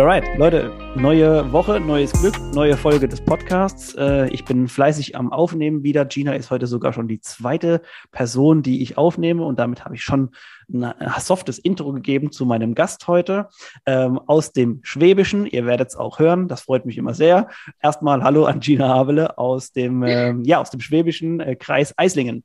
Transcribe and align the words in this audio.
Alright, 0.00 0.24
Leute, 0.36 0.72
neue 0.96 1.52
Woche, 1.52 1.78
neues 1.78 2.12
Glück, 2.12 2.34
neue 2.52 2.76
Folge 2.76 3.06
des 3.06 3.20
Podcasts. 3.20 3.94
Äh, 3.94 4.28
ich 4.30 4.44
bin 4.44 4.66
fleißig 4.66 5.14
am 5.14 5.32
Aufnehmen 5.32 5.84
wieder. 5.84 6.04
Gina 6.04 6.32
ist 6.34 6.50
heute 6.50 6.66
sogar 6.66 6.92
schon 6.92 7.06
die 7.06 7.20
zweite 7.20 7.80
Person, 8.10 8.64
die 8.64 8.82
ich 8.82 8.98
aufnehme 8.98 9.44
und 9.44 9.60
damit 9.60 9.84
habe 9.84 9.94
ich 9.94 10.02
schon 10.02 10.30
ein 10.72 10.92
softes 11.20 11.60
Intro 11.60 11.92
gegeben 11.92 12.32
zu 12.32 12.44
meinem 12.44 12.74
Gast 12.74 13.06
heute 13.06 13.48
ähm, 13.86 14.18
aus 14.26 14.52
dem 14.52 14.80
Schwäbischen. 14.82 15.46
Ihr 15.46 15.64
werdet 15.64 15.90
es 15.90 15.96
auch 15.96 16.18
hören, 16.18 16.48
das 16.48 16.62
freut 16.62 16.86
mich 16.86 16.98
immer 16.98 17.14
sehr. 17.14 17.48
Erstmal 17.80 18.24
Hallo 18.24 18.46
an 18.46 18.58
Gina 18.58 18.88
Havele 18.88 19.38
aus 19.38 19.70
dem, 19.70 20.02
ähm, 20.06 20.42
ja, 20.42 20.60
aus 20.60 20.70
dem 20.70 20.80
Schwäbischen 20.80 21.38
äh, 21.38 21.54
Kreis 21.54 21.94
Eislingen. 21.96 22.42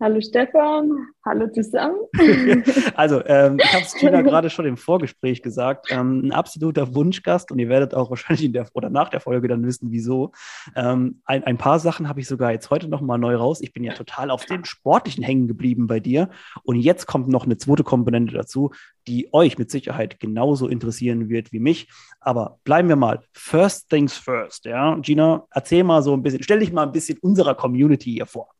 Hallo 0.00 0.20
Stefan, 0.20 1.08
hallo 1.26 1.48
zusammen. 1.48 1.98
also, 2.94 3.20
ähm, 3.26 3.58
ich 3.60 3.72
habe 3.72 3.82
es 3.82 3.94
Gina 3.98 4.22
gerade 4.22 4.48
schon 4.48 4.64
im 4.64 4.76
Vorgespräch 4.76 5.42
gesagt, 5.42 5.88
ähm, 5.90 6.20
ein 6.26 6.30
absoluter 6.30 6.94
Wunschgast 6.94 7.50
und 7.50 7.58
ihr 7.58 7.68
werdet 7.68 7.94
auch 7.94 8.08
wahrscheinlich 8.08 8.44
in 8.44 8.52
der 8.52 8.68
oder 8.74 8.90
nach 8.90 9.08
der 9.08 9.18
Folge 9.18 9.48
dann 9.48 9.66
wissen, 9.66 9.90
wieso. 9.90 10.30
Ähm, 10.76 11.20
ein, 11.24 11.42
ein, 11.42 11.58
paar 11.58 11.80
Sachen 11.80 12.08
habe 12.08 12.20
ich 12.20 12.28
sogar 12.28 12.52
jetzt 12.52 12.70
heute 12.70 12.86
nochmal 12.86 13.18
neu 13.18 13.34
raus. 13.34 13.60
Ich 13.60 13.72
bin 13.72 13.82
ja 13.82 13.92
total 13.92 14.30
auf 14.30 14.46
den 14.46 14.64
Sportlichen 14.64 15.24
hängen 15.24 15.48
geblieben 15.48 15.88
bei 15.88 15.98
dir 15.98 16.30
und 16.62 16.76
jetzt 16.76 17.06
kommt 17.06 17.26
noch 17.26 17.44
eine 17.44 17.56
zweite 17.56 17.82
Komponente 17.82 18.34
dazu, 18.34 18.70
die 19.08 19.28
euch 19.32 19.58
mit 19.58 19.68
Sicherheit 19.68 20.20
genauso 20.20 20.68
interessieren 20.68 21.28
wird 21.28 21.50
wie 21.50 21.58
mich. 21.58 21.88
Aber 22.20 22.60
bleiben 22.62 22.88
wir 22.88 22.94
mal 22.94 23.24
first 23.32 23.88
things 23.88 24.16
first. 24.16 24.64
Ja, 24.64 24.94
Gina, 25.00 25.48
erzähl 25.50 25.82
mal 25.82 26.04
so 26.04 26.12
ein 26.12 26.22
bisschen, 26.22 26.44
stell 26.44 26.60
dich 26.60 26.72
mal 26.72 26.84
ein 26.84 26.92
bisschen 26.92 27.18
unserer 27.18 27.56
Community 27.56 28.12
hier 28.12 28.26
vor. 28.26 28.50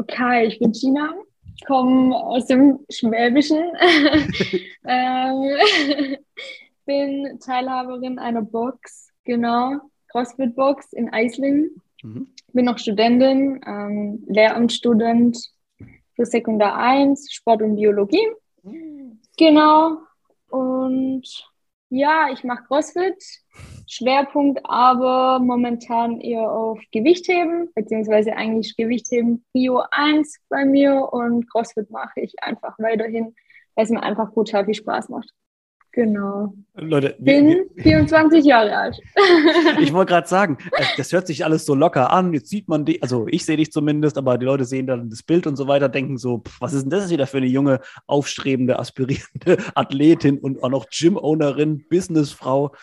Okay, 0.00 0.46
ich 0.46 0.60
bin 0.60 0.70
Gina, 0.70 1.12
komme 1.66 2.14
aus 2.14 2.46
dem 2.46 2.78
Schwäbischen, 2.88 3.58
ähm, 4.86 5.56
bin 6.86 7.40
Teilhaberin 7.40 8.20
einer 8.20 8.42
Box, 8.42 9.10
genau, 9.24 9.80
CrossFit-Box 10.12 10.92
in 10.92 11.12
Eislingen. 11.12 11.82
Mhm. 12.04 12.28
Bin 12.52 12.64
noch 12.66 12.78
Studentin, 12.78 13.60
ähm, 13.66 14.24
Lehramtsstudent 14.28 15.50
für 16.14 16.24
Sekundar 16.24 16.76
1, 16.76 17.32
Sport 17.32 17.62
und 17.62 17.74
Biologie. 17.74 18.28
Mhm. 18.62 19.18
Genau. 19.36 19.98
Und 20.48 21.26
ja, 21.90 22.28
ich 22.32 22.44
mache 22.44 22.64
CrossFit, 22.64 23.22
Schwerpunkt 23.86 24.60
aber 24.64 25.38
momentan 25.38 26.20
eher 26.20 26.50
auf 26.50 26.78
Gewichtheben, 26.92 27.70
beziehungsweise 27.74 28.36
eigentlich 28.36 28.76
Gewichtheben 28.76 29.44
Prio 29.52 29.82
1 29.90 30.38
bei 30.48 30.64
mir 30.64 31.08
und 31.12 31.50
CrossFit 31.50 31.90
mache 31.90 32.20
ich 32.20 32.34
einfach 32.42 32.78
weiterhin, 32.78 33.34
weil 33.74 33.84
es 33.84 33.90
mir 33.90 34.02
einfach 34.02 34.32
brutal 34.32 34.66
viel 34.66 34.74
Spaß 34.74 35.08
macht. 35.08 35.32
Genau. 35.98 36.54
Leute, 36.76 37.16
bin 37.18 37.48
wir, 37.48 37.66
wir, 37.74 37.82
24 37.82 38.44
Jahre 38.44 38.72
alt. 38.72 39.00
ich 39.80 39.92
wollte 39.92 40.12
gerade 40.12 40.28
sagen, 40.28 40.56
äh, 40.76 40.84
das 40.96 41.12
hört 41.12 41.26
sich 41.26 41.44
alles 41.44 41.66
so 41.66 41.74
locker 41.74 42.12
an. 42.12 42.32
Jetzt 42.32 42.50
sieht 42.50 42.68
man 42.68 42.84
die, 42.84 43.02
also 43.02 43.26
ich 43.28 43.44
sehe 43.44 43.56
dich 43.56 43.72
zumindest, 43.72 44.16
aber 44.16 44.38
die 44.38 44.46
Leute 44.46 44.64
sehen 44.64 44.86
dann 44.86 45.10
das 45.10 45.24
Bild 45.24 45.48
und 45.48 45.56
so 45.56 45.66
weiter, 45.66 45.88
denken 45.88 46.16
so, 46.16 46.38
pff, 46.38 46.60
was 46.60 46.72
ist 46.72 46.84
denn 46.84 46.90
das 46.90 47.10
wieder 47.10 47.26
für 47.26 47.38
eine 47.38 47.48
junge, 47.48 47.80
aufstrebende, 48.06 48.78
aspirierende 48.78 49.58
Athletin 49.74 50.38
und 50.38 50.62
auch 50.62 50.70
noch 50.70 50.86
Gym-Ownerin, 50.88 51.84
Businessfrau. 51.90 52.76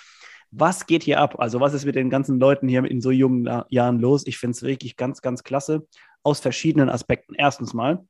Was 0.52 0.86
geht 0.86 1.04
hier 1.04 1.22
ab? 1.22 1.40
Also, 1.40 1.62
was 1.62 1.74
ist 1.74 1.86
mit 1.86 1.96
den 1.96 2.10
ganzen 2.10 2.38
Leuten 2.38 2.68
hier 2.68 2.84
in 2.84 3.00
so 3.00 3.12
jungen 3.12 3.50
Jahren 3.70 4.00
los? 4.00 4.28
Ich 4.28 4.38
finde 4.38 4.58
es 4.58 4.64
wirklich 4.64 4.98
ganz, 4.98 5.22
ganz 5.22 5.44
klasse 5.44 5.88
aus 6.22 6.42
verschiedenen 6.42 6.90
Aspekten. 6.90 7.34
Erstens 7.34 7.74
mal, 7.74 8.06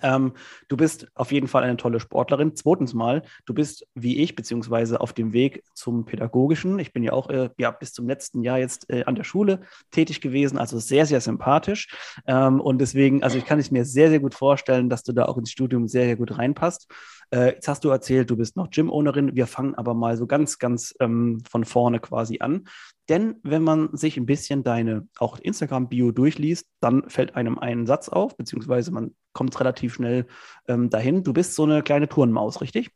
ähm, 0.00 0.32
du 0.68 0.76
bist 0.76 1.08
auf 1.14 1.32
jeden 1.32 1.48
Fall 1.48 1.64
eine 1.64 1.76
tolle 1.76 2.00
Sportlerin. 2.00 2.56
Zweitens 2.56 2.94
mal, 2.94 3.22
du 3.44 3.52
bist 3.52 3.86
wie 3.94 4.18
ich, 4.22 4.34
beziehungsweise 4.34 5.00
auf 5.00 5.12
dem 5.12 5.32
Weg 5.32 5.64
zum 5.74 6.06
Pädagogischen. 6.06 6.78
Ich 6.78 6.92
bin 6.92 7.02
ja 7.02 7.12
auch 7.12 7.28
äh, 7.28 7.50
ja, 7.58 7.70
bis 7.70 7.92
zum 7.92 8.08
letzten 8.08 8.42
Jahr 8.42 8.58
jetzt 8.58 8.88
äh, 8.88 9.04
an 9.04 9.16
der 9.16 9.24
Schule 9.24 9.60
tätig 9.90 10.20
gewesen, 10.20 10.56
also 10.56 10.78
sehr, 10.78 11.04
sehr 11.04 11.20
sympathisch. 11.20 11.88
Ähm, 12.26 12.60
und 12.60 12.80
deswegen, 12.80 13.22
also 13.22 13.36
ich 13.36 13.44
kann 13.44 13.58
es 13.58 13.70
mir 13.70 13.84
sehr, 13.84 14.08
sehr 14.08 14.20
gut 14.20 14.34
vorstellen, 14.34 14.88
dass 14.88 15.02
du 15.02 15.12
da 15.12 15.26
auch 15.26 15.36
ins 15.36 15.50
Studium 15.50 15.88
sehr, 15.88 16.04
sehr 16.04 16.16
gut 16.16 16.38
reinpasst. 16.38 16.90
Äh, 17.30 17.54
jetzt 17.54 17.68
hast 17.68 17.84
du 17.84 17.90
erzählt, 17.90 18.30
du 18.30 18.36
bist 18.36 18.56
noch 18.56 18.70
Gym-Ownerin. 18.70 19.36
Wir 19.36 19.46
fangen 19.46 19.74
aber 19.74 19.94
mal 19.94 20.16
so 20.16 20.26
ganz, 20.26 20.58
ganz 20.58 20.94
ähm, 21.00 21.42
von 21.50 21.64
vorne 21.64 22.00
quasi 22.00 22.38
an. 22.40 22.64
Denn 23.08 23.36
wenn 23.42 23.62
man 23.62 23.94
sich 23.96 24.16
ein 24.16 24.26
bisschen 24.26 24.62
deine 24.62 25.08
auch 25.18 25.38
Instagram-Bio 25.38 26.12
durchliest, 26.12 26.66
dann 26.80 27.08
fällt 27.10 27.34
einem 27.34 27.58
ein 27.58 27.86
Satz 27.86 28.08
auf, 28.08 28.36
beziehungsweise 28.36 28.92
man 28.92 29.14
kommt 29.32 29.58
relativ 29.58 29.94
schnell 29.94 30.26
ähm, 30.68 30.90
dahin. 30.90 31.22
Du 31.22 31.32
bist 31.32 31.54
so 31.54 31.64
eine 31.64 31.82
kleine 31.82 32.08
Turnmaus, 32.08 32.60
richtig? 32.60 32.90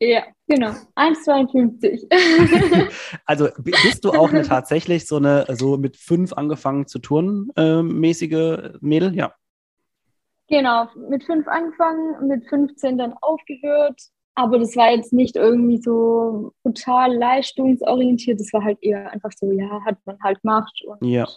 Ja, 0.00 0.24
genau. 0.48 0.70
1,52. 0.96 2.90
also 3.24 3.48
bist 3.58 4.04
du 4.04 4.10
auch 4.10 4.30
eine 4.30 4.42
tatsächlich 4.42 5.06
so 5.06 5.16
eine, 5.16 5.46
so 5.50 5.76
mit 5.76 5.96
fünf 5.96 6.32
angefangen 6.32 6.88
zu 6.88 6.98
turnen 6.98 7.50
äh, 7.56 7.82
mäßige 7.82 8.78
Mädel? 8.80 9.14
Ja. 9.14 9.32
Genau, 10.48 10.88
mit 11.08 11.22
fünf 11.24 11.46
angefangen, 11.46 12.26
mit 12.26 12.48
15 12.48 12.98
dann 12.98 13.14
aufgehört. 13.20 14.00
Aber 14.34 14.58
das 14.58 14.76
war 14.76 14.90
jetzt 14.90 15.12
nicht 15.12 15.36
irgendwie 15.36 15.80
so 15.80 16.52
total 16.64 17.14
leistungsorientiert. 17.14 18.40
Das 18.40 18.52
war 18.52 18.64
halt 18.64 18.78
eher 18.82 19.10
einfach 19.10 19.30
so, 19.38 19.52
ja, 19.52 19.84
hat 19.84 19.98
man 20.04 20.18
halt 20.20 20.42
gemacht. 20.42 20.82
Und 20.84 21.04
ja. 21.04 21.28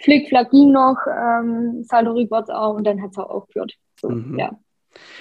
Flick-Flack 0.00 0.50
ging 0.50 0.72
noch, 0.72 0.96
ähm, 1.08 1.82
Saldo 1.84 2.12
rückwärts 2.12 2.50
auch 2.50 2.74
und 2.74 2.84
dann 2.84 3.02
hat 3.02 3.10
es 3.10 3.18
auch 3.18 3.30
aufgehört. 3.30 3.74
So, 4.00 4.10
mhm. 4.10 4.38
ja. 4.38 4.52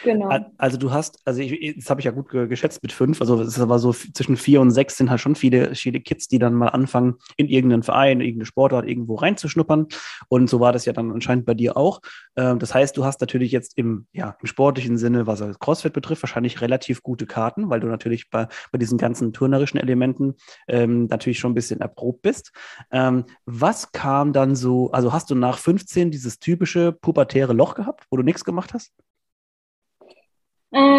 Genau. 0.04 0.30
Also 0.58 0.78
du 0.78 0.92
hast, 0.92 1.20
also 1.26 1.42
ich, 1.42 1.76
das 1.76 1.90
habe 1.90 2.02
ich 2.02 2.06
ja 2.06 2.12
gut 2.12 2.30
geschätzt 2.30 2.82
mit 2.82 2.92
fünf, 2.92 3.22
also 3.22 3.42
es 3.42 3.60
aber 3.60 3.80
so 3.80 3.92
zwischen 3.94 4.38
vier 4.38 4.62
und 4.62 4.72
sechs 4.72 4.98
sind 4.98 5.10
halt 5.10 5.20
schon 5.20 5.36
viele, 5.36 5.76
viele 5.76 6.00
Kids, 6.00 6.28
die 6.28 6.40
dann 6.40 6.54
mal 6.54 6.70
anfangen, 6.70 7.16
in 7.36 7.48
irgendeinen 7.48 7.84
Verein, 7.84 8.22
irgendeine 8.22 8.46
Sportart 8.46 8.88
irgendwo 8.88 9.16
reinzuschnuppern. 9.16 9.88
Und 10.30 10.50
so 10.50 10.60
war 10.60 10.72
das 10.72 10.86
ja 10.86 10.94
dann 10.94 11.12
anscheinend 11.12 11.46
bei 11.46 11.54
dir 11.54 11.78
auch. 11.78 12.02
Ähm, 12.36 12.60
das 12.60 12.74
heißt, 12.74 12.96
du 12.96 13.06
hast 13.06 13.22
natürlich 13.22 13.52
jetzt 13.52 13.78
im, 13.78 14.08
ja, 14.14 14.38
im 14.40 14.48
sportlichen 14.48 14.98
Sinne, 14.98 15.28
was 15.28 15.44
CrossFit 15.60 15.94
betrifft, 15.94 16.24
wahrscheinlich 16.24 16.62
relativ 16.62 17.04
gute 17.04 17.26
Karten, 17.26 17.70
weil 17.70 17.80
du 17.80 17.88
natürlich 17.88 18.30
bei, 18.30 18.48
bei 18.72 18.78
diesen 18.78 18.98
ganzen 18.98 19.34
turnerischen 19.34 19.80
Elementen 19.80 20.36
ähm, 20.68 21.06
natürlich 21.06 21.40
schon 21.40 21.52
ein 21.52 21.56
bisschen 21.56 21.82
erprobt 21.82 22.22
bist. 22.22 22.52
Ähm, 22.92 23.26
was 23.46 23.92
kam 23.92 24.34
dann 24.34 24.56
so, 24.56 24.92
also 24.92 25.14
hast 25.14 25.30
du 25.30 25.36
nach 25.36 25.58
15 25.58 26.12
dieses 26.12 26.40
typische 26.40 26.92
pubertäre 26.92 27.54
Loch 27.54 27.76
gehabt, 27.76 28.06
wo 28.10 28.18
du 28.18 28.24
nichts 28.24 28.46
gemacht 28.46 28.74
hast? 28.74 28.94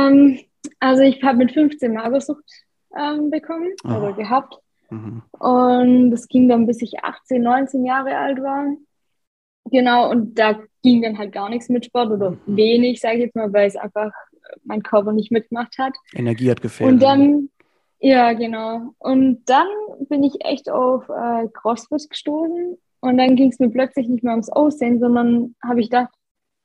Ähm, 0.08 0.38
also 0.80 1.02
ich 1.02 1.22
habe 1.22 1.38
mit 1.38 1.52
15 1.52 1.92
Magersucht 1.92 2.44
ähm, 2.96 3.30
bekommen 3.30 3.68
oh. 3.84 3.94
oder 3.94 4.12
gehabt. 4.12 4.58
Mhm. 4.90 5.22
Und 5.38 6.10
das 6.10 6.28
ging 6.28 6.48
dann, 6.48 6.66
bis 6.66 6.82
ich 6.82 7.04
18, 7.04 7.42
19 7.42 7.84
Jahre 7.84 8.16
alt 8.16 8.38
war. 8.42 8.74
Genau, 9.70 10.10
und 10.10 10.38
da 10.38 10.60
ging 10.82 11.02
dann 11.02 11.18
halt 11.18 11.32
gar 11.32 11.48
nichts 11.48 11.68
mit 11.68 11.84
Sport 11.84 12.10
oder 12.10 12.30
mhm. 12.30 12.56
wenig, 12.56 13.00
sage 13.00 13.16
ich 13.16 13.24
jetzt 13.24 13.36
mal, 13.36 13.52
weil 13.52 13.66
es 13.66 13.76
einfach 13.76 14.12
mein 14.64 14.82
Körper 14.82 15.12
nicht 15.12 15.30
mitgemacht 15.30 15.76
hat. 15.78 15.94
Energie 16.14 16.50
hat 16.50 16.62
gefehlt. 16.62 16.90
Und 16.90 17.02
dann, 17.02 17.50
ja, 17.98 18.32
genau. 18.32 18.94
Und 18.98 19.42
dann 19.46 19.66
bin 20.08 20.24
ich 20.24 20.44
echt 20.44 20.70
auf 20.70 21.08
äh, 21.08 21.48
CrossFit 21.52 22.08
gestoßen 22.08 22.78
und 23.00 23.18
dann 23.18 23.36
ging 23.36 23.50
es 23.50 23.58
mir 23.58 23.68
plötzlich 23.70 24.08
nicht 24.08 24.24
mehr 24.24 24.32
ums 24.32 24.50
Aussehen, 24.50 25.00
sondern 25.00 25.54
habe 25.62 25.80
ich 25.80 25.90
gedacht, 25.90 26.12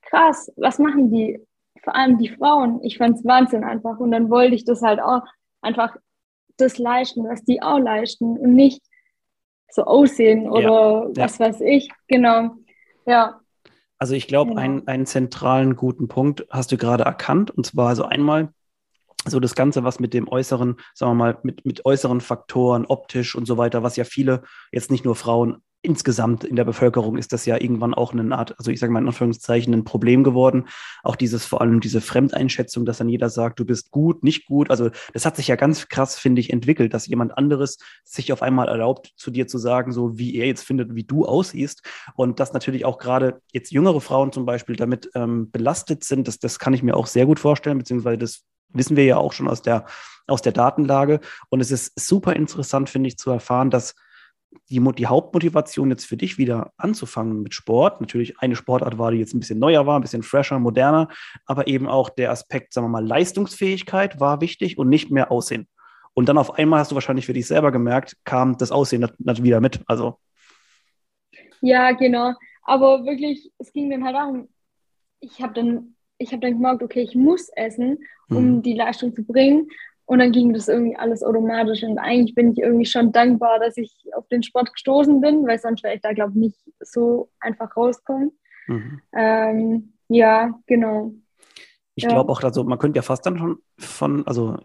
krass, 0.01 0.51
was 0.55 0.79
machen 0.79 1.11
die? 1.11 1.39
Vor 1.83 1.95
allem 1.95 2.17
die 2.17 2.29
Frauen, 2.29 2.81
ich 2.83 2.97
fand 2.97 3.17
es 3.17 3.25
Wahnsinn 3.25 3.63
einfach. 3.63 3.99
Und 3.99 4.11
dann 4.11 4.29
wollte 4.29 4.55
ich 4.55 4.65
das 4.65 4.81
halt 4.81 5.01
auch 5.01 5.21
einfach 5.61 5.95
das 6.57 6.77
leisten, 6.77 7.25
was 7.25 7.43
die 7.43 7.61
auch 7.61 7.79
leisten 7.79 8.37
und 8.37 8.55
nicht 8.55 8.81
so 9.69 9.83
aussehen 9.83 10.49
oder 10.49 11.09
ja, 11.15 11.23
was 11.23 11.37
ja. 11.37 11.47
weiß 11.47 11.61
ich. 11.61 11.89
Genau. 12.07 12.51
Ja. 13.05 13.39
Also 13.97 14.15
ich 14.15 14.27
glaube, 14.27 14.51
genau. 14.51 14.61
einen, 14.61 14.87
einen 14.87 15.05
zentralen 15.05 15.75
guten 15.75 16.07
Punkt 16.07 16.45
hast 16.49 16.71
du 16.71 16.77
gerade 16.77 17.03
erkannt. 17.03 17.51
Und 17.51 17.65
zwar 17.65 17.89
also 17.89 18.05
einmal 18.05 18.53
so 19.25 19.39
das 19.39 19.55
Ganze, 19.55 19.83
was 19.83 19.99
mit 19.99 20.13
dem 20.13 20.27
äußeren, 20.27 20.77
sagen 20.93 21.11
wir 21.11 21.15
mal, 21.15 21.37
mit, 21.43 21.65
mit 21.65 21.85
äußeren 21.85 22.21
Faktoren, 22.21 22.85
optisch 22.85 23.35
und 23.35 23.45
so 23.45 23.57
weiter, 23.57 23.83
was 23.83 23.95
ja 23.95 24.03
viele, 24.03 24.43
jetzt 24.71 24.91
nicht 24.91 25.05
nur 25.05 25.15
Frauen, 25.15 25.63
insgesamt 25.83 26.45
in 26.45 26.55
der 26.55 26.63
Bevölkerung 26.63 27.17
ist 27.17 27.33
das 27.33 27.45
ja 27.45 27.59
irgendwann 27.59 27.93
auch 27.93 28.13
eine 28.13 28.35
Art, 28.35 28.57
also 28.57 28.71
ich 28.71 28.79
sage 28.79 28.91
mal 28.91 29.01
in 29.01 29.07
Anführungszeichen, 29.07 29.73
ein 29.73 29.83
Problem 29.83 30.23
geworden. 30.23 30.67
Auch 31.03 31.17
dieses, 31.17 31.45
vor 31.45 31.61
allem 31.61 31.81
diese 31.81 31.99
Fremdeinschätzung, 31.99 32.85
dass 32.85 32.99
dann 32.99 33.09
jeder 33.09 33.29
sagt, 33.29 33.59
du 33.59 33.65
bist 33.65 33.91
gut, 33.91 34.23
nicht 34.23 34.47
gut. 34.47 34.71
Also 34.71 34.89
das 35.13 35.25
hat 35.25 35.35
sich 35.35 35.49
ja 35.49 35.57
ganz 35.57 35.89
krass, 35.89 36.17
finde 36.17 36.39
ich, 36.39 36.51
entwickelt, 36.51 36.93
dass 36.93 37.05
jemand 37.05 37.37
anderes 37.37 37.77
sich 38.05 38.31
auf 38.31 38.41
einmal 38.41 38.69
erlaubt, 38.69 39.11
zu 39.17 39.29
dir 39.29 39.45
zu 39.45 39.57
sagen, 39.57 39.91
so 39.91 40.17
wie 40.17 40.35
er 40.35 40.47
jetzt 40.47 40.63
findet, 40.63 40.95
wie 40.95 41.03
du 41.03 41.25
aussiehst. 41.25 41.83
Und 42.15 42.39
dass 42.39 42.53
natürlich 42.53 42.85
auch 42.85 42.97
gerade 42.97 43.41
jetzt 43.51 43.71
jüngere 43.71 43.99
Frauen 43.99 44.31
zum 44.31 44.45
Beispiel 44.45 44.77
damit 44.77 45.11
ähm, 45.15 45.51
belastet 45.51 46.05
sind, 46.05 46.29
das, 46.29 46.39
das 46.39 46.59
kann 46.59 46.73
ich 46.73 46.81
mir 46.81 46.95
auch 46.95 47.07
sehr 47.07 47.25
gut 47.25 47.39
vorstellen, 47.39 47.77
beziehungsweise 47.77 48.17
das 48.17 48.43
wissen 48.69 48.95
wir 48.95 49.03
ja 49.03 49.17
auch 49.17 49.33
schon 49.33 49.49
aus 49.49 49.61
der, 49.61 49.85
aus 50.27 50.41
der 50.41 50.53
Datenlage. 50.53 51.19
Und 51.49 51.59
es 51.59 51.71
ist 51.71 51.99
super 51.99 52.35
interessant, 52.37 52.89
finde 52.89 53.09
ich, 53.09 53.17
zu 53.17 53.29
erfahren, 53.31 53.69
dass 53.69 53.95
die, 54.69 54.79
die 54.79 55.07
Hauptmotivation 55.07 55.89
jetzt 55.89 56.05
für 56.05 56.17
dich 56.17 56.37
wieder 56.37 56.71
anzufangen 56.77 57.41
mit 57.41 57.53
Sport, 57.53 58.01
natürlich 58.01 58.39
eine 58.39 58.55
Sportart 58.55 58.97
war, 58.97 59.11
die 59.11 59.17
jetzt 59.17 59.33
ein 59.33 59.39
bisschen 59.39 59.59
neuer 59.59 59.85
war, 59.85 59.99
ein 59.99 60.01
bisschen 60.01 60.23
fresher, 60.23 60.59
moderner, 60.59 61.09
aber 61.45 61.67
eben 61.67 61.87
auch 61.87 62.09
der 62.09 62.31
Aspekt, 62.31 62.73
sagen 62.73 62.85
wir 62.85 62.91
mal, 62.91 63.05
Leistungsfähigkeit 63.05 64.19
war 64.19 64.41
wichtig 64.41 64.77
und 64.77 64.89
nicht 64.89 65.11
mehr 65.11 65.31
Aussehen. 65.31 65.67
Und 66.13 66.29
dann 66.29 66.37
auf 66.37 66.55
einmal 66.55 66.79
hast 66.79 66.91
du 66.91 66.95
wahrscheinlich 66.95 67.25
für 67.25 67.33
dich 67.33 67.47
selber 67.47 67.71
gemerkt, 67.71 68.17
kam 68.23 68.57
das 68.57 68.71
Aussehen 68.71 69.07
natürlich 69.19 69.43
wieder 69.43 69.61
mit. 69.61 69.81
Also. 69.87 70.19
Ja, 71.61 71.91
genau. 71.91 72.33
Aber 72.63 73.05
wirklich, 73.05 73.51
es 73.57 73.73
ging 73.73 73.89
dann 73.89 74.03
halt 74.03 74.15
darum, 74.15 74.49
ich 75.19 75.41
habe 75.41 75.53
dann, 75.53 75.95
ich 76.17 76.31
habe 76.31 76.41
dann 76.41 76.53
gemerkt, 76.53 76.83
okay, 76.83 77.01
ich 77.01 77.15
muss 77.15 77.49
essen, 77.49 77.99
um 78.29 78.57
mhm. 78.57 78.61
die 78.61 78.75
Leistung 78.75 79.15
zu 79.15 79.23
bringen. 79.23 79.69
Und 80.05 80.19
dann 80.19 80.31
ging 80.31 80.53
das 80.53 80.67
irgendwie 80.67 80.97
alles 80.97 81.23
automatisch. 81.23 81.83
Und 81.83 81.97
eigentlich 81.97 82.35
bin 82.35 82.51
ich 82.51 82.59
irgendwie 82.59 82.85
schon 82.85 83.11
dankbar, 83.11 83.59
dass 83.59 83.77
ich 83.77 83.93
auf 84.15 84.27
den 84.27 84.43
Sport 84.43 84.73
gestoßen 84.73 85.21
bin, 85.21 85.47
weil 85.47 85.59
sonst 85.59 85.83
wäre 85.83 85.95
ich 85.95 86.01
da, 86.01 86.13
glaube 86.13 86.31
ich, 86.31 86.37
nicht 86.37 86.59
so 86.79 87.29
einfach 87.39 87.75
rauskommen. 87.75 88.31
Mhm. 88.67 89.01
Ähm, 89.13 89.93
ja, 90.09 90.59
genau. 90.67 91.13
Ich 91.95 92.03
ja. 92.03 92.09
glaube 92.09 92.31
auch, 92.31 92.41
also 92.43 92.63
man 92.63 92.79
könnte 92.79 92.97
ja 92.97 93.01
fast 93.01 93.25
dann 93.25 93.37
schon 93.37 93.57
von, 93.77 94.27
also 94.27 94.57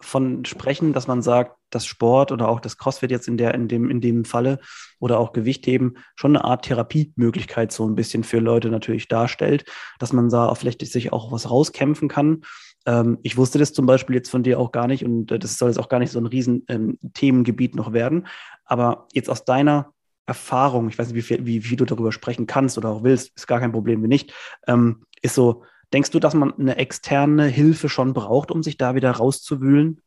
von 0.00 0.44
sprechen, 0.44 0.92
dass 0.92 1.06
man 1.06 1.22
sagt, 1.22 1.56
dass 1.70 1.86
Sport 1.86 2.30
oder 2.30 2.48
auch 2.48 2.60
das 2.60 2.76
CrossFit 2.76 3.10
jetzt 3.10 3.28
in 3.28 3.38
der, 3.38 3.54
in 3.54 3.66
dem, 3.66 3.90
in 3.90 4.00
dem 4.00 4.24
Falle 4.24 4.60
oder 5.00 5.18
auch 5.18 5.32
Gewichtheben 5.32 5.98
schon 6.14 6.36
eine 6.36 6.44
Art 6.44 6.66
Therapiemöglichkeit 6.66 7.72
so 7.72 7.88
ein 7.88 7.94
bisschen 7.94 8.22
für 8.22 8.38
Leute 8.38 8.68
natürlich 8.68 9.08
darstellt, 9.08 9.64
dass 9.98 10.12
man 10.12 10.28
da 10.28 10.54
vielleicht 10.54 10.86
sich 10.86 11.12
auch 11.12 11.32
was 11.32 11.50
rauskämpfen 11.50 12.08
kann 12.08 12.42
ähm, 12.86 13.18
ich 13.22 13.36
wusste 13.36 13.58
das 13.58 13.72
zum 13.72 13.86
Beispiel 13.86 14.16
jetzt 14.16 14.30
von 14.30 14.42
dir 14.42 14.58
auch 14.58 14.72
gar 14.72 14.86
nicht 14.86 15.04
und 15.04 15.30
äh, 15.30 15.38
das 15.38 15.58
soll 15.58 15.68
jetzt 15.68 15.78
auch 15.78 15.88
gar 15.88 15.98
nicht 15.98 16.12
so 16.12 16.18
ein 16.18 16.26
riesen 16.26 16.64
ähm, 16.68 16.98
Themengebiet 17.12 17.74
noch 17.74 17.92
werden. 17.92 18.26
Aber 18.64 19.06
jetzt 19.12 19.28
aus 19.28 19.44
deiner 19.44 19.92
Erfahrung, 20.26 20.88
ich 20.88 20.98
weiß 20.98 21.08
nicht, 21.08 21.16
wie 21.16 21.22
viel, 21.22 21.46
wie 21.46 21.60
viel 21.60 21.76
du 21.76 21.84
darüber 21.84 22.12
sprechen 22.12 22.46
kannst 22.46 22.78
oder 22.78 22.88
auch 22.88 23.02
willst, 23.02 23.36
ist 23.36 23.46
gar 23.46 23.60
kein 23.60 23.72
Problem, 23.72 24.02
wenn 24.02 24.08
nicht, 24.08 24.32
ähm, 24.66 25.04
ist 25.22 25.34
so, 25.34 25.64
denkst 25.92 26.10
du, 26.10 26.18
dass 26.18 26.34
man 26.34 26.54
eine 26.58 26.76
externe 26.76 27.46
Hilfe 27.46 27.88
schon 27.88 28.12
braucht, 28.12 28.50
um 28.50 28.62
sich 28.62 28.76
da 28.76 28.94
wieder 28.94 29.10
rauszuwühlen? 29.10 30.00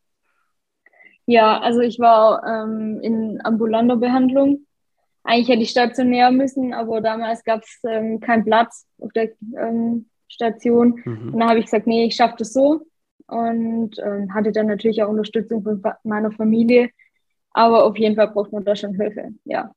Ja, 1.25 1.59
also 1.59 1.81
ich 1.81 1.99
war 1.99 2.43
ähm, 2.43 2.99
in 3.01 3.39
ambulanter 3.43 3.97
Behandlung. 3.97 4.65
Eigentlich 5.23 5.49
hätte 5.49 5.61
ich 5.61 5.69
stationär 5.69 6.31
müssen, 6.31 6.73
aber 6.73 7.01
damals 7.01 7.43
gab 7.43 7.61
es 7.61 7.79
ähm, 7.87 8.19
keinen 8.19 8.45
Platz 8.45 8.87
auf 8.99 9.11
der 9.13 9.29
ähm, 9.55 10.08
Station. 10.29 11.01
Mhm. 11.03 11.33
Und 11.33 11.39
dann 11.39 11.49
habe 11.49 11.59
ich 11.59 11.65
gesagt, 11.65 11.87
nee, 11.87 12.05
ich 12.05 12.15
schaffe 12.15 12.35
das 12.37 12.53
so. 12.53 12.81
Und 13.27 13.97
ähm, 14.03 14.33
hatte 14.33 14.51
dann 14.51 14.67
natürlich 14.67 15.03
auch 15.03 15.09
Unterstützung 15.09 15.63
von 15.63 15.83
meiner 16.03 16.31
Familie. 16.31 16.89
Aber 17.51 17.85
auf 17.85 17.97
jeden 17.97 18.15
Fall 18.15 18.29
braucht 18.29 18.51
man 18.51 18.63
da 18.63 18.75
schon 18.75 18.95
Hilfe, 18.95 19.29
ja. 19.43 19.71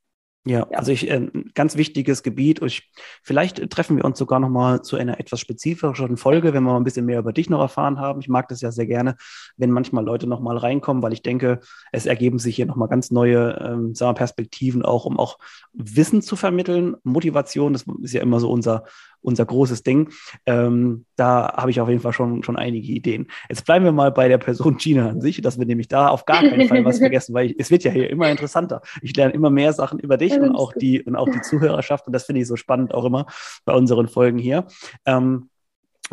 Ja, 0.44 0.66
ja, 0.72 0.78
also 0.78 0.90
ich, 0.90 1.08
äh, 1.08 1.28
ganz 1.54 1.76
wichtiges 1.76 2.24
Gebiet. 2.24 2.60
Ich, 2.62 2.90
vielleicht 3.22 3.70
treffen 3.70 3.96
wir 3.96 4.04
uns 4.04 4.18
sogar 4.18 4.40
noch 4.40 4.48
mal 4.48 4.82
zu 4.82 4.96
einer 4.96 5.20
etwas 5.20 5.38
spezifischeren 5.38 6.16
Folge, 6.16 6.52
wenn 6.52 6.64
wir 6.64 6.72
mal 6.72 6.78
ein 6.78 6.84
bisschen 6.84 7.06
mehr 7.06 7.20
über 7.20 7.32
dich 7.32 7.48
noch 7.48 7.60
erfahren 7.60 8.00
haben. 8.00 8.18
Ich 8.20 8.28
mag 8.28 8.48
das 8.48 8.60
ja 8.60 8.72
sehr 8.72 8.86
gerne, 8.86 9.14
wenn 9.56 9.70
manchmal 9.70 10.04
Leute 10.04 10.26
noch 10.26 10.40
mal 10.40 10.56
reinkommen, 10.56 11.00
weil 11.00 11.12
ich 11.12 11.22
denke, 11.22 11.60
es 11.92 12.06
ergeben 12.06 12.40
sich 12.40 12.56
hier 12.56 12.66
noch 12.66 12.74
mal 12.74 12.88
ganz 12.88 13.12
neue 13.12 13.56
ähm, 13.64 13.94
sagen 13.94 14.10
wir, 14.10 14.14
Perspektiven 14.14 14.84
auch, 14.84 15.04
um 15.04 15.16
auch 15.16 15.38
Wissen 15.74 16.22
zu 16.22 16.34
vermitteln, 16.34 16.96
Motivation. 17.04 17.72
Das 17.72 17.84
ist 18.02 18.12
ja 18.12 18.20
immer 18.20 18.40
so 18.40 18.50
unser 18.50 18.82
unser 19.22 19.46
großes 19.46 19.82
Ding. 19.82 20.10
Ähm, 20.46 21.06
da 21.16 21.54
habe 21.56 21.70
ich 21.70 21.80
auf 21.80 21.88
jeden 21.88 22.00
Fall 22.00 22.12
schon, 22.12 22.42
schon 22.42 22.56
einige 22.56 22.92
Ideen. 22.92 23.28
Jetzt 23.48 23.64
bleiben 23.64 23.84
wir 23.84 23.92
mal 23.92 24.10
bei 24.10 24.28
der 24.28 24.38
Person 24.38 24.76
Gina 24.76 25.08
an 25.08 25.20
sich, 25.20 25.40
dass 25.40 25.58
wir 25.58 25.66
nämlich 25.66 25.88
da 25.88 26.08
auf 26.08 26.24
gar 26.24 26.40
keinen 26.40 26.68
Fall 26.68 26.84
was 26.84 26.98
vergessen, 26.98 27.34
weil 27.34 27.46
ich, 27.46 27.56
es 27.58 27.70
wird 27.70 27.84
ja 27.84 27.90
hier 27.90 28.10
immer 28.10 28.30
interessanter. 28.30 28.82
Ich 29.00 29.16
lerne 29.16 29.32
immer 29.32 29.50
mehr 29.50 29.72
Sachen 29.72 29.98
über 29.98 30.16
dich 30.16 30.32
und 30.38 30.54
auch 30.54 30.72
die, 30.72 31.02
und 31.02 31.16
auch 31.16 31.28
die 31.28 31.40
Zuhörerschaft 31.40 32.06
und 32.06 32.12
das 32.12 32.24
finde 32.24 32.42
ich 32.42 32.48
so 32.48 32.56
spannend 32.56 32.94
auch 32.94 33.04
immer 33.04 33.26
bei 33.64 33.72
unseren 33.74 34.08
Folgen 34.08 34.38
hier. 34.38 34.66
Ähm, 35.06 35.48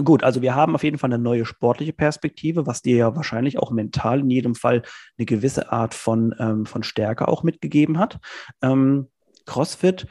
Gut, 0.03 0.23
also 0.23 0.41
wir 0.41 0.55
haben 0.55 0.75
auf 0.75 0.83
jeden 0.83 0.97
Fall 0.97 1.11
eine 1.11 1.21
neue 1.21 1.45
sportliche 1.45 1.91
Perspektive, 1.91 2.65
was 2.65 2.81
dir 2.81 2.95
ja 2.95 3.15
wahrscheinlich 3.17 3.59
auch 3.59 3.69
mental 3.71 4.21
in 4.21 4.29
jedem 4.29 4.55
Fall 4.55 4.83
eine 5.17 5.25
gewisse 5.25 5.73
Art 5.73 5.93
von, 5.93 6.33
ähm, 6.39 6.65
von 6.65 6.83
Stärke 6.83 7.27
auch 7.27 7.43
mitgegeben 7.43 7.99
hat. 7.99 8.19
Ähm, 8.61 9.07
CrossFit 9.45 10.07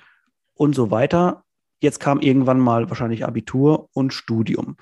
und 0.54 0.74
so 0.74 0.90
weiter 0.90 1.44
Jetzt 1.80 2.00
kam 2.00 2.20
irgendwann 2.20 2.58
mal 2.58 2.88
wahrscheinlich 2.90 3.24
Abitur 3.24 3.88
und 3.92 4.12
Studium. 4.12 4.76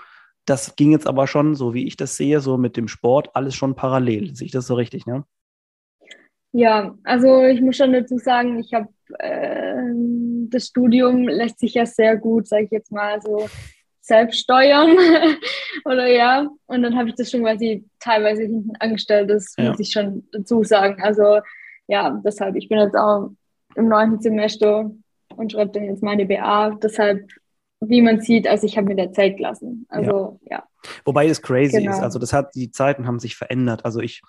Das 0.47 0.77
ging 0.77 0.93
jetzt 0.93 1.07
aber 1.07 1.27
schon, 1.27 1.55
so 1.55 1.75
wie 1.75 1.87
ich 1.87 1.97
das 1.97 2.17
sehe, 2.17 2.41
so 2.41 2.57
mit 2.57 2.77
dem 2.77 2.89
Sport, 2.89 3.31
alles 3.35 3.55
schon 3.55 3.75
parallel. 3.75 4.35
Sehe 4.35 4.47
ich 4.47 4.53
das 4.53 4.67
so 4.67 4.75
richtig, 4.75 5.07
ne? 5.07 5.25
Ja, 6.53 6.95
also 7.05 7.45
ich 7.45 7.61
muss 7.61 7.77
schon 7.77 7.93
dazu 7.93 8.17
sagen, 8.17 8.59
ich 8.61 8.73
habe 8.73 8.89
äh, 9.19 9.77
das 10.49 10.69
Studium 10.69 11.29
lässt 11.29 11.59
sich 11.59 11.75
ja 11.75 11.85
sehr 11.85 12.17
gut, 12.17 12.49
sage 12.49 12.65
ich 12.65 12.71
jetzt 12.71 12.93
mal 12.93 13.21
so, 13.21 13.47
selbst 14.01 14.39
steuern 14.39 14.97
oder 15.85 16.07
ja. 16.07 16.49
Und 16.67 16.83
dann 16.83 16.97
habe 16.97 17.09
ich 17.09 17.17
das 17.17 17.31
schon 17.31 17.43
quasi 17.43 17.85
teilweise 17.99 18.43
hinten 18.43 18.75
angestellt, 18.79 19.29
das 19.29 19.55
ja. 19.59 19.71
muss 19.71 19.81
ich 19.81 19.91
schon 19.91 20.27
dazu 20.33 20.63
sagen. 20.63 21.03
Also 21.03 21.41
ja, 21.89 22.21
deshalb, 22.25 22.57
ich 22.57 22.69
bin 22.69 22.79
jetzt 22.79 22.97
auch 22.97 23.31
im 23.75 23.89
neunten 23.89 24.21
Semester 24.21 24.91
und 25.37 25.53
schreibe 25.53 25.73
dann 25.73 25.85
jetzt 25.85 26.03
meine 26.03 26.27
BA. 26.27 26.71
Deshalb, 26.83 27.29
wie 27.81 28.03
man 28.03 28.21
sieht, 28.21 28.47
also 28.47 28.67
ich 28.67 28.77
habe 28.77 28.89
mir 28.89 28.97
der 28.97 29.13
Zeit 29.13 29.37
gelassen. 29.37 29.87
Also 29.89 30.41
ja. 30.45 30.59
ja. 30.59 30.65
Wobei 31.05 31.27
es 31.27 31.43
crazy 31.43 31.79
genau. 31.79 31.93
ist. 31.93 32.01
Also 32.01 32.19
das 32.19 32.33
hat, 32.33 32.55
die 32.55 32.71
Zeiten 32.71 33.07
haben 33.07 33.19
sich 33.19 33.37
verändert. 33.37 33.85
Also 33.85 34.01
ich, 34.01 34.23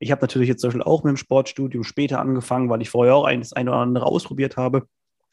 ich 0.00 0.10
habe 0.10 0.22
natürlich 0.22 0.48
jetzt 0.48 0.60
zum 0.60 0.68
Beispiel 0.68 0.82
auch 0.82 1.04
mit 1.04 1.10
dem 1.10 1.16
Sportstudium 1.16 1.84
später 1.84 2.20
angefangen, 2.20 2.70
weil 2.70 2.82
ich 2.82 2.90
vorher 2.90 3.16
auch 3.16 3.30
das 3.30 3.52
eine 3.52 3.70
oder 3.70 3.80
andere 3.80 4.06
ausprobiert 4.06 4.56
habe. 4.56 4.86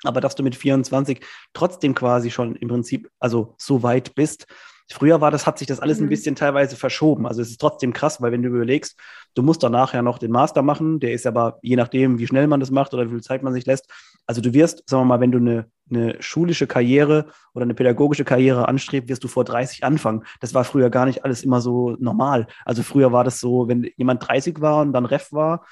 Aber 0.04 0.20
dass 0.20 0.36
du 0.36 0.44
mit 0.44 0.56
24 0.56 1.20
trotzdem 1.54 1.94
quasi 1.94 2.32
schon 2.32 2.56
im 2.56 2.70
Prinzip, 2.70 3.10
also 3.20 3.54
so 3.58 3.84
weit 3.84 4.16
bist, 4.16 4.48
Früher 4.94 5.22
war 5.22 5.32
das, 5.32 5.48
hat 5.48 5.58
sich 5.58 5.68
das 5.68 5.80
alles 5.80 6.00
mhm. 6.00 6.06
ein 6.06 6.10
bisschen 6.10 6.36
teilweise 6.36 6.76
verschoben. 6.76 7.26
Also 7.26 7.42
es 7.42 7.50
ist 7.50 7.62
trotzdem 7.62 7.94
krass, 7.94 8.22
weil 8.22 8.32
wenn 8.32 8.44
du 8.44 8.50
überlegst, 8.50 9.00
du 9.34 9.44
musst 9.44 9.64
danach 9.64 9.94
ja 9.94 10.02
noch 10.02 10.18
den 10.18 10.32
Master 10.32 10.62
machen, 10.62 11.00
der 11.00 11.14
ist 11.14 11.26
aber 11.26 11.60
je 11.62 11.76
nachdem, 11.76 12.20
wie 12.20 12.28
schnell 12.28 12.48
man 12.48 12.60
das 12.60 12.72
macht 12.72 12.94
oder 12.94 13.06
wie 13.06 13.12
viel 13.12 13.22
Zeit 13.22 13.44
man 13.44 13.54
sich 13.54 13.66
lässt. 13.66 13.90
Also 14.26 14.42
du 14.42 14.54
wirst, 14.54 14.84
sagen 14.90 15.04
wir 15.04 15.06
mal, 15.06 15.20
wenn 15.20 15.32
du 15.32 15.40
eine, 15.40 15.66
eine 15.90 16.22
schulische 16.22 16.68
Karriere 16.68 17.28
oder 17.54 17.64
eine 17.64 17.74
pädagogische 17.74 18.24
Karriere 18.24 18.68
anstrebst, 18.68 19.10
wirst 19.10 19.24
du 19.24 19.28
vor 19.28 19.44
30 19.44 19.84
anfangen. 19.84 20.24
Das 20.40 20.54
war 20.54 20.64
früher 20.64 20.90
gar 20.90 21.06
nicht 21.06 21.26
alles 21.26 21.44
immer 21.44 21.62
so 21.62 21.98
normal. 22.00 22.48
Also 22.66 22.84
früher 22.84 23.12
war 23.12 23.24
das 23.24 23.40
so, 23.40 23.68
wenn 23.68 23.90
jemand 23.98 24.28
30 24.28 24.62
war 24.62 24.82
und 24.82 24.94
dann 24.94 25.06
Ref 25.06 25.32
war, 25.32 25.66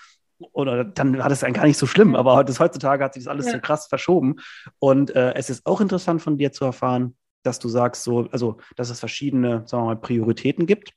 oder 0.54 0.86
dann 0.86 1.18
war 1.18 1.30
das 1.30 1.42
dann 1.42 1.54
gar 1.54 1.66
nicht 1.66 1.78
so 1.78 1.86
schlimm, 1.86 2.16
aber 2.16 2.44
das, 2.44 2.60
heutzutage 2.60 3.04
hat 3.04 3.14
sich 3.14 3.26
das 3.26 3.32
alles 3.32 3.48
ja. 3.48 3.54
so 3.54 3.60
krass 3.60 3.88
verschoben. 3.88 4.38
Und 4.80 5.16
äh, 5.16 5.34
es 5.34 5.50
ist 5.50 5.66
auch 5.66 5.82
interessant 5.82 6.22
von 6.22 6.38
dir 6.38 6.52
zu 6.52 6.66
erfahren, 6.66 7.16
dass 7.44 7.60
du 7.60 7.70
sagst, 7.70 8.04
so, 8.04 8.28
also, 8.32 8.58
dass 8.76 8.90
es 8.90 9.00
verschiedene, 9.00 9.64
sagen 9.66 9.84
wir 9.84 9.88
mal, 9.88 9.96
Prioritäten 9.96 10.66
gibt. 10.66 10.94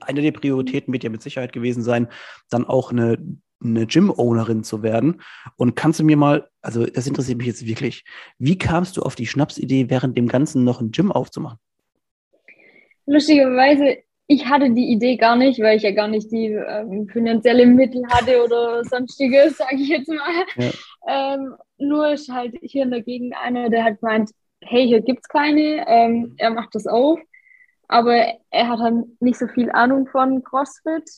Eine 0.00 0.22
der 0.22 0.32
Prioritäten 0.32 0.92
wird 0.92 1.04
ja 1.04 1.10
mit 1.10 1.22
Sicherheit 1.22 1.52
gewesen 1.52 1.82
sein, 1.82 2.08
dann 2.50 2.64
auch 2.64 2.90
eine, 2.90 3.18
eine 3.62 3.86
Gym-Ownerin 3.86 4.64
zu 4.64 4.82
werden. 4.82 5.22
Und 5.56 5.76
kannst 5.76 6.00
du 6.00 6.04
mir 6.04 6.16
mal, 6.16 6.48
also 6.62 6.86
das 6.86 7.06
interessiert 7.06 7.38
mich 7.38 7.46
jetzt 7.46 7.66
wirklich, 7.66 8.04
wie 8.38 8.58
kamst 8.58 8.96
du 8.96 9.02
auf 9.02 9.14
die 9.14 9.26
Schnapsidee, 9.26 9.90
während 9.90 10.16
dem 10.16 10.28
Ganzen 10.28 10.64
noch 10.64 10.80
ein 10.80 10.90
Gym 10.90 11.12
aufzumachen? 11.12 11.58
Lustigerweise, 13.06 13.98
ich 14.26 14.46
hatte 14.46 14.70
die 14.70 14.90
Idee 14.90 15.16
gar 15.16 15.36
nicht, 15.36 15.60
weil 15.60 15.76
ich 15.76 15.84
ja 15.84 15.92
gar 15.92 16.08
nicht 16.08 16.30
die 16.32 16.46
ähm, 16.46 17.08
finanzielle 17.08 17.66
Mittel 17.66 18.02
hatte 18.08 18.42
oder 18.44 18.84
sonstiges, 18.84 19.56
sage 19.58 19.76
ich 19.76 19.88
jetzt 19.88 20.08
mal. 20.08 20.44
Ja. 20.56 21.34
Ähm, 21.34 21.54
nur 21.78 22.12
ist 22.12 22.28
halt 22.30 22.56
hier 22.62 22.82
in 22.82 22.90
der 22.90 23.02
Gegend 23.02 23.34
einer, 23.40 23.70
der 23.70 23.84
hat 23.84 24.00
gemeint, 24.00 24.30
hey, 24.60 24.86
hier 24.86 25.00
gibt 25.00 25.20
es 25.22 25.28
keine, 25.28 25.86
ähm, 25.88 26.34
er 26.38 26.50
macht 26.50 26.74
das 26.74 26.86
auf, 26.86 27.20
aber 27.88 28.34
er 28.50 28.68
hat 28.68 28.80
halt 28.80 29.06
nicht 29.20 29.38
so 29.38 29.46
viel 29.46 29.70
Ahnung 29.70 30.08
von 30.08 30.42
CrossFit. 30.42 31.08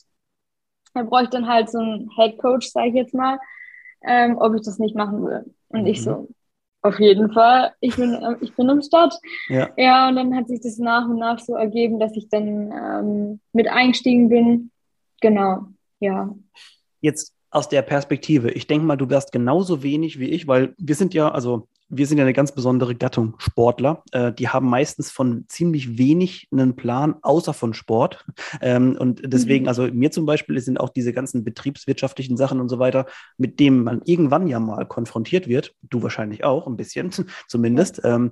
Er 0.93 1.03
bräuchte 1.03 1.37
dann 1.37 1.47
halt 1.47 1.69
so 1.69 1.79
einen 1.79 2.09
Head 2.15 2.37
Coach, 2.39 2.69
sage 2.69 2.89
ich 2.89 2.95
jetzt 2.95 3.13
mal, 3.13 3.39
ähm, 4.05 4.37
ob 4.37 4.55
ich 4.55 4.61
das 4.61 4.79
nicht 4.79 4.95
machen 4.95 5.23
will. 5.25 5.45
Und 5.69 5.81
mhm. 5.81 5.87
ich 5.87 6.03
so, 6.03 6.27
auf 6.81 6.99
jeden 6.99 7.31
Fall, 7.31 7.73
ich 7.81 7.95
bin, 7.95 8.13
äh, 8.13 8.35
ich 8.41 8.55
bin 8.55 8.69
am 8.69 8.81
Start. 8.81 9.13
Ja. 9.49 9.69
ja, 9.77 10.09
und 10.09 10.15
dann 10.15 10.35
hat 10.35 10.47
sich 10.47 10.61
das 10.61 10.77
nach 10.77 11.07
und 11.07 11.17
nach 11.17 11.39
so 11.39 11.55
ergeben, 11.55 11.99
dass 11.99 12.15
ich 12.15 12.29
dann 12.29 12.71
ähm, 12.71 13.39
mit 13.53 13.67
eingestiegen 13.67 14.29
bin. 14.29 14.71
Genau, 15.21 15.67
ja. 15.99 16.33
Jetzt 17.01 17.33
aus 17.51 17.67
der 17.67 17.81
Perspektive. 17.81 18.51
Ich 18.51 18.67
denke 18.67 18.85
mal, 18.85 18.95
du 18.95 19.09
wärst 19.09 19.31
genauso 19.31 19.83
wenig 19.83 20.19
wie 20.19 20.29
ich, 20.29 20.47
weil 20.47 20.73
wir 20.77 20.95
sind 20.95 21.13
ja, 21.13 21.29
also 21.31 21.67
wir 21.89 22.05
sind 22.05 22.19
ja 22.19 22.23
eine 22.23 22.33
ganz 22.33 22.51
besondere 22.51 22.95
Gattung 22.95 23.33
Sportler. 23.39 24.03
Äh, 24.11 24.31
die 24.31 24.47
haben 24.47 24.69
meistens 24.69 25.11
von 25.11 25.45
ziemlich 25.47 25.97
wenig 25.97 26.47
einen 26.51 26.75
Plan, 26.75 27.15
außer 27.21 27.53
von 27.53 27.73
Sport. 27.73 28.25
Ähm, 28.61 28.95
und 28.97 29.21
deswegen, 29.25 29.63
mhm. 29.63 29.69
also 29.69 29.87
mir 29.91 30.11
zum 30.11 30.25
Beispiel 30.25 30.59
sind 30.61 30.79
auch 30.79 30.89
diese 30.89 31.13
ganzen 31.13 31.43
betriebswirtschaftlichen 31.43 32.37
Sachen 32.37 32.59
und 32.59 32.69
so 32.69 32.77
weiter, 32.79 33.07
mit 33.37 33.59
denen 33.59 33.83
man 33.83 34.01
irgendwann 34.05 34.47
ja 34.47 34.59
mal 34.59 34.85
konfrontiert 34.85 35.47
wird. 35.47 35.73
Du 35.81 36.03
wahrscheinlich 36.03 36.43
auch, 36.43 36.67
ein 36.67 36.77
bisschen 36.77 37.11
zumindest. 37.47 38.01
Ähm, 38.03 38.31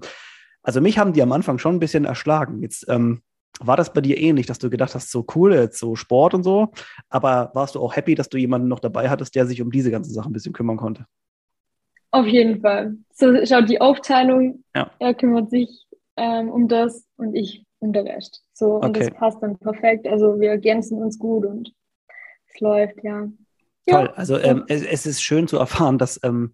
also 0.62 0.80
mich 0.80 1.00
haben 1.00 1.14
die 1.14 1.24
am 1.24 1.32
Anfang 1.32 1.58
schon 1.58 1.76
ein 1.76 1.80
bisschen 1.80 2.06
erschlagen. 2.06 2.62
Jetzt 2.62 2.86
ähm, 2.90 3.22
war 3.60 3.78
das 3.78 3.92
bei 3.92 4.02
dir 4.02 4.20
ähnlich, 4.20 4.46
dass 4.46 4.60
du 4.60 4.70
gedacht 4.70 4.94
hast, 4.94 5.12
so 5.12 5.26
cool, 5.36 5.54
jetzt 5.54 5.80
so 5.80 5.96
Sport 5.96 6.34
und 6.34 6.44
so, 6.44 6.72
aber 7.10 7.52
warst 7.56 7.76
du 7.76 7.82
auch 7.82 7.96
happy, 7.96 8.14
dass 8.14 8.30
du 8.30 8.38
jemanden 8.38 8.68
noch 8.68 8.80
dabei 8.80 9.10
hattest, 9.10 9.34
der 9.34 9.48
sich 9.48 9.62
um 9.62 9.72
diese 9.72 9.90
ganzen 9.90 10.14
Sachen 10.14 10.30
ein 10.30 10.34
bisschen 10.34 10.54
kümmern 10.54 10.78
konnte? 10.78 11.08
Auf 12.12 12.26
jeden 12.26 12.62
Fall. 12.62 12.96
So 13.14 13.46
schaut 13.46 13.70
die 13.70 13.82
Aufteilung, 13.82 14.64
ja. 14.76 14.92
er 15.00 15.14
kümmert 15.14 15.50
sich 15.50 15.88
ähm, 16.16 16.50
um 16.50 16.68
das 16.68 17.06
und 17.18 17.36
ich 17.36 17.66
um 17.80 17.94
den 17.94 18.08
Rest. 18.08 18.44
So, 18.54 18.76
und 18.76 18.86
okay. 18.86 19.00
das 19.00 19.12
passt 19.12 19.42
dann 19.42 19.58
perfekt. 19.58 20.08
Also 20.08 20.40
wir 20.40 20.50
ergänzen 20.50 21.02
uns 21.02 21.20
gut 21.20 21.46
und 21.46 21.74
es 22.48 22.60
läuft, 22.60 23.04
ja. 23.04 23.28
Toll. 23.86 24.06
Ja. 24.06 24.14
Also 24.14 24.38
ähm, 24.40 24.64
es, 24.68 24.84
es, 24.84 25.06
ist 25.06 25.22
schön 25.22 25.48
zu 25.48 25.58
erfahren, 25.58 25.98
dass 25.98 26.20
ähm, 26.24 26.54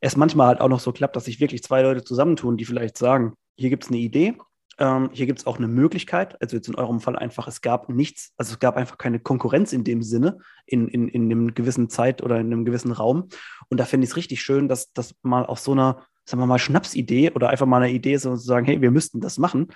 es 0.00 0.16
manchmal 0.16 0.48
halt 0.48 0.60
auch 0.60 0.68
noch 0.68 0.80
so 0.80 0.92
klappt, 0.92 1.16
dass 1.16 1.24
sich 1.24 1.40
wirklich 1.40 1.62
zwei 1.62 1.82
Leute 1.82 2.04
zusammentun, 2.04 2.56
die 2.56 2.64
vielleicht 2.64 2.98
sagen, 2.98 3.34
hier 3.56 3.70
gibt 3.70 3.84
es 3.84 3.90
eine 3.90 3.98
Idee 3.98 4.36
ähm, 4.78 5.10
hier 5.12 5.26
gibt 5.26 5.40
es 5.40 5.46
auch 5.46 5.58
eine 5.58 5.68
Möglichkeit, 5.68 6.40
also 6.40 6.56
jetzt 6.56 6.68
in 6.68 6.74
eurem 6.74 7.00
Fall 7.00 7.16
einfach, 7.16 7.46
es 7.46 7.60
gab 7.60 7.88
nichts, 7.88 8.32
also 8.36 8.54
es 8.54 8.58
gab 8.58 8.76
einfach 8.76 8.98
keine 8.98 9.20
Konkurrenz 9.20 9.72
in 9.72 9.84
dem 9.84 10.02
Sinne, 10.02 10.38
in, 10.66 10.88
in, 10.88 11.08
in 11.08 11.24
einem 11.24 11.54
gewissen 11.54 11.88
Zeit 11.88 12.22
oder 12.22 12.40
in 12.40 12.46
einem 12.46 12.64
gewissen 12.64 12.92
Raum. 12.92 13.28
Und 13.68 13.78
da 13.78 13.84
finde 13.84 14.04
ich 14.04 14.10
es 14.10 14.16
richtig 14.16 14.42
schön, 14.42 14.68
dass 14.68 14.92
das 14.92 15.14
mal 15.22 15.44
auf 15.44 15.58
so 15.58 15.72
einer, 15.72 16.04
sagen 16.24 16.42
wir 16.42 16.46
mal, 16.46 16.58
Schnapsidee 16.58 17.30
oder 17.32 17.50
einfach 17.50 17.66
mal 17.66 17.82
eine 17.82 17.92
Idee 17.92 18.14
ist, 18.14 18.22
so 18.22 18.36
zu 18.36 18.44
sagen, 18.44 18.66
hey, 18.66 18.80
wir 18.80 18.90
müssten 18.90 19.20
das 19.20 19.38
machen 19.38 19.68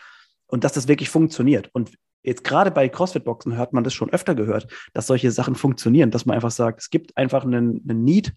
und 0.46 0.64
dass 0.64 0.72
das 0.72 0.88
wirklich 0.88 1.10
funktioniert. 1.10 1.68
Und 1.72 1.92
jetzt 2.26 2.44
gerade 2.44 2.70
bei 2.70 2.88
CrossFit-Boxen 2.88 3.56
hört 3.56 3.72
man 3.72 3.84
das 3.84 3.94
schon 3.94 4.10
öfter 4.10 4.34
gehört, 4.34 4.66
dass 4.92 5.06
solche 5.06 5.30
Sachen 5.30 5.54
funktionieren, 5.54 6.10
dass 6.10 6.26
man 6.26 6.34
einfach 6.34 6.50
sagt, 6.50 6.80
es 6.80 6.90
gibt 6.90 7.16
einfach 7.16 7.44
einen, 7.44 7.82
einen 7.88 8.04
Need, 8.04 8.34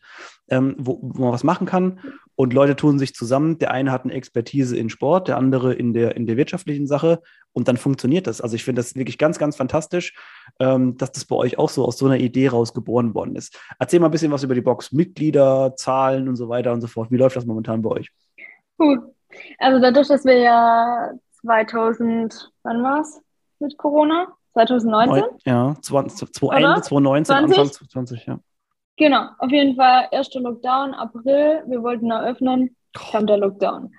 ähm, 0.50 0.76
wo, 0.78 1.00
wo, 1.02 1.24
man 1.24 1.34
was 1.34 1.44
machen 1.44 1.68
kann 1.68 2.00
und 2.36 2.54
Leute 2.54 2.76
tun 2.76 3.00
sich 3.00 3.14
zusammen. 3.14 3.58
Der 3.58 3.72
eine 3.72 3.92
hat 3.92 4.06
eine 4.06 4.14
Expertise 4.14 4.78
in 4.78 4.90
Sport, 4.90 5.28
der 5.28 5.38
andere 5.38 5.74
in 5.74 5.94
der, 5.94 6.16
in 6.16 6.28
der 6.28 6.38
wirtschaftlichen 6.38 6.88
Sache 6.88 7.22
und 7.52 7.68
dann 7.68 7.78
funktioniert 7.78 8.28
das. 8.28 8.42
Also 8.42 8.56
ich 8.56 8.64
finde 8.64 8.80
das 8.82 8.96
wirklich 8.96 9.18
ganz, 9.18 9.40
ganz 9.40 9.56
fantastisch, 9.56 10.16
ähm, 10.60 10.96
dass 10.98 11.12
das 11.12 11.26
bei 11.26 11.36
euch 11.36 11.58
auch 11.58 11.70
so 11.70 11.84
aus 11.84 11.98
so 11.98 12.06
einer 12.06 12.18
Idee 12.18 12.48
raus 12.48 12.74
geboren 12.74 13.16
worden 13.16 13.36
ist. 13.36 13.60
Erzähl 13.80 14.00
mal 14.00 14.08
ein 14.08 14.12
bisschen 14.12 14.32
was 14.32 14.44
über 14.44 14.56
die 14.56 14.62
Box, 14.62 14.92
Mitglieder, 14.92 15.74
Zahlen 15.76 16.30
und 16.30 16.36
so 16.36 16.48
weiter 16.48 16.74
und 16.74 16.82
so 16.82 16.88
fort. 16.88 17.10
Wie 17.12 17.18
läuft 17.18 17.36
das 17.36 17.46
momentan 17.46 17.82
bei 17.82 17.90
euch? 17.90 18.12
Gut. 18.78 19.00
Also 19.58 19.82
dadurch, 19.82 20.08
dass 20.08 20.26
wir 20.26 20.38
ja 20.38 21.12
2000, 21.42 22.52
wann 22.64 22.84
war 22.84 23.02
es? 23.02 23.22
Mit 23.60 23.78
Corona? 23.78 24.28
2019? 24.54 25.24
Ja, 25.46 25.76
20, 25.82 26.34
20, 26.34 26.84
2019, 26.84 27.36
Anfang 27.36 27.54
2020, 27.54 28.26
ja. 28.26 28.40
Genau, 28.98 29.30
auf 29.38 29.52
jeden 29.52 29.76
Fall 29.76 30.08
erster 30.12 30.42
Lockdown, 30.42 30.94
April, 30.94 31.64
wir 31.68 31.84
wollten 31.84 32.12
eröffnen, 32.12 32.76
kam 32.94 33.28
der 33.28 33.38
Lockdown. 33.38 33.94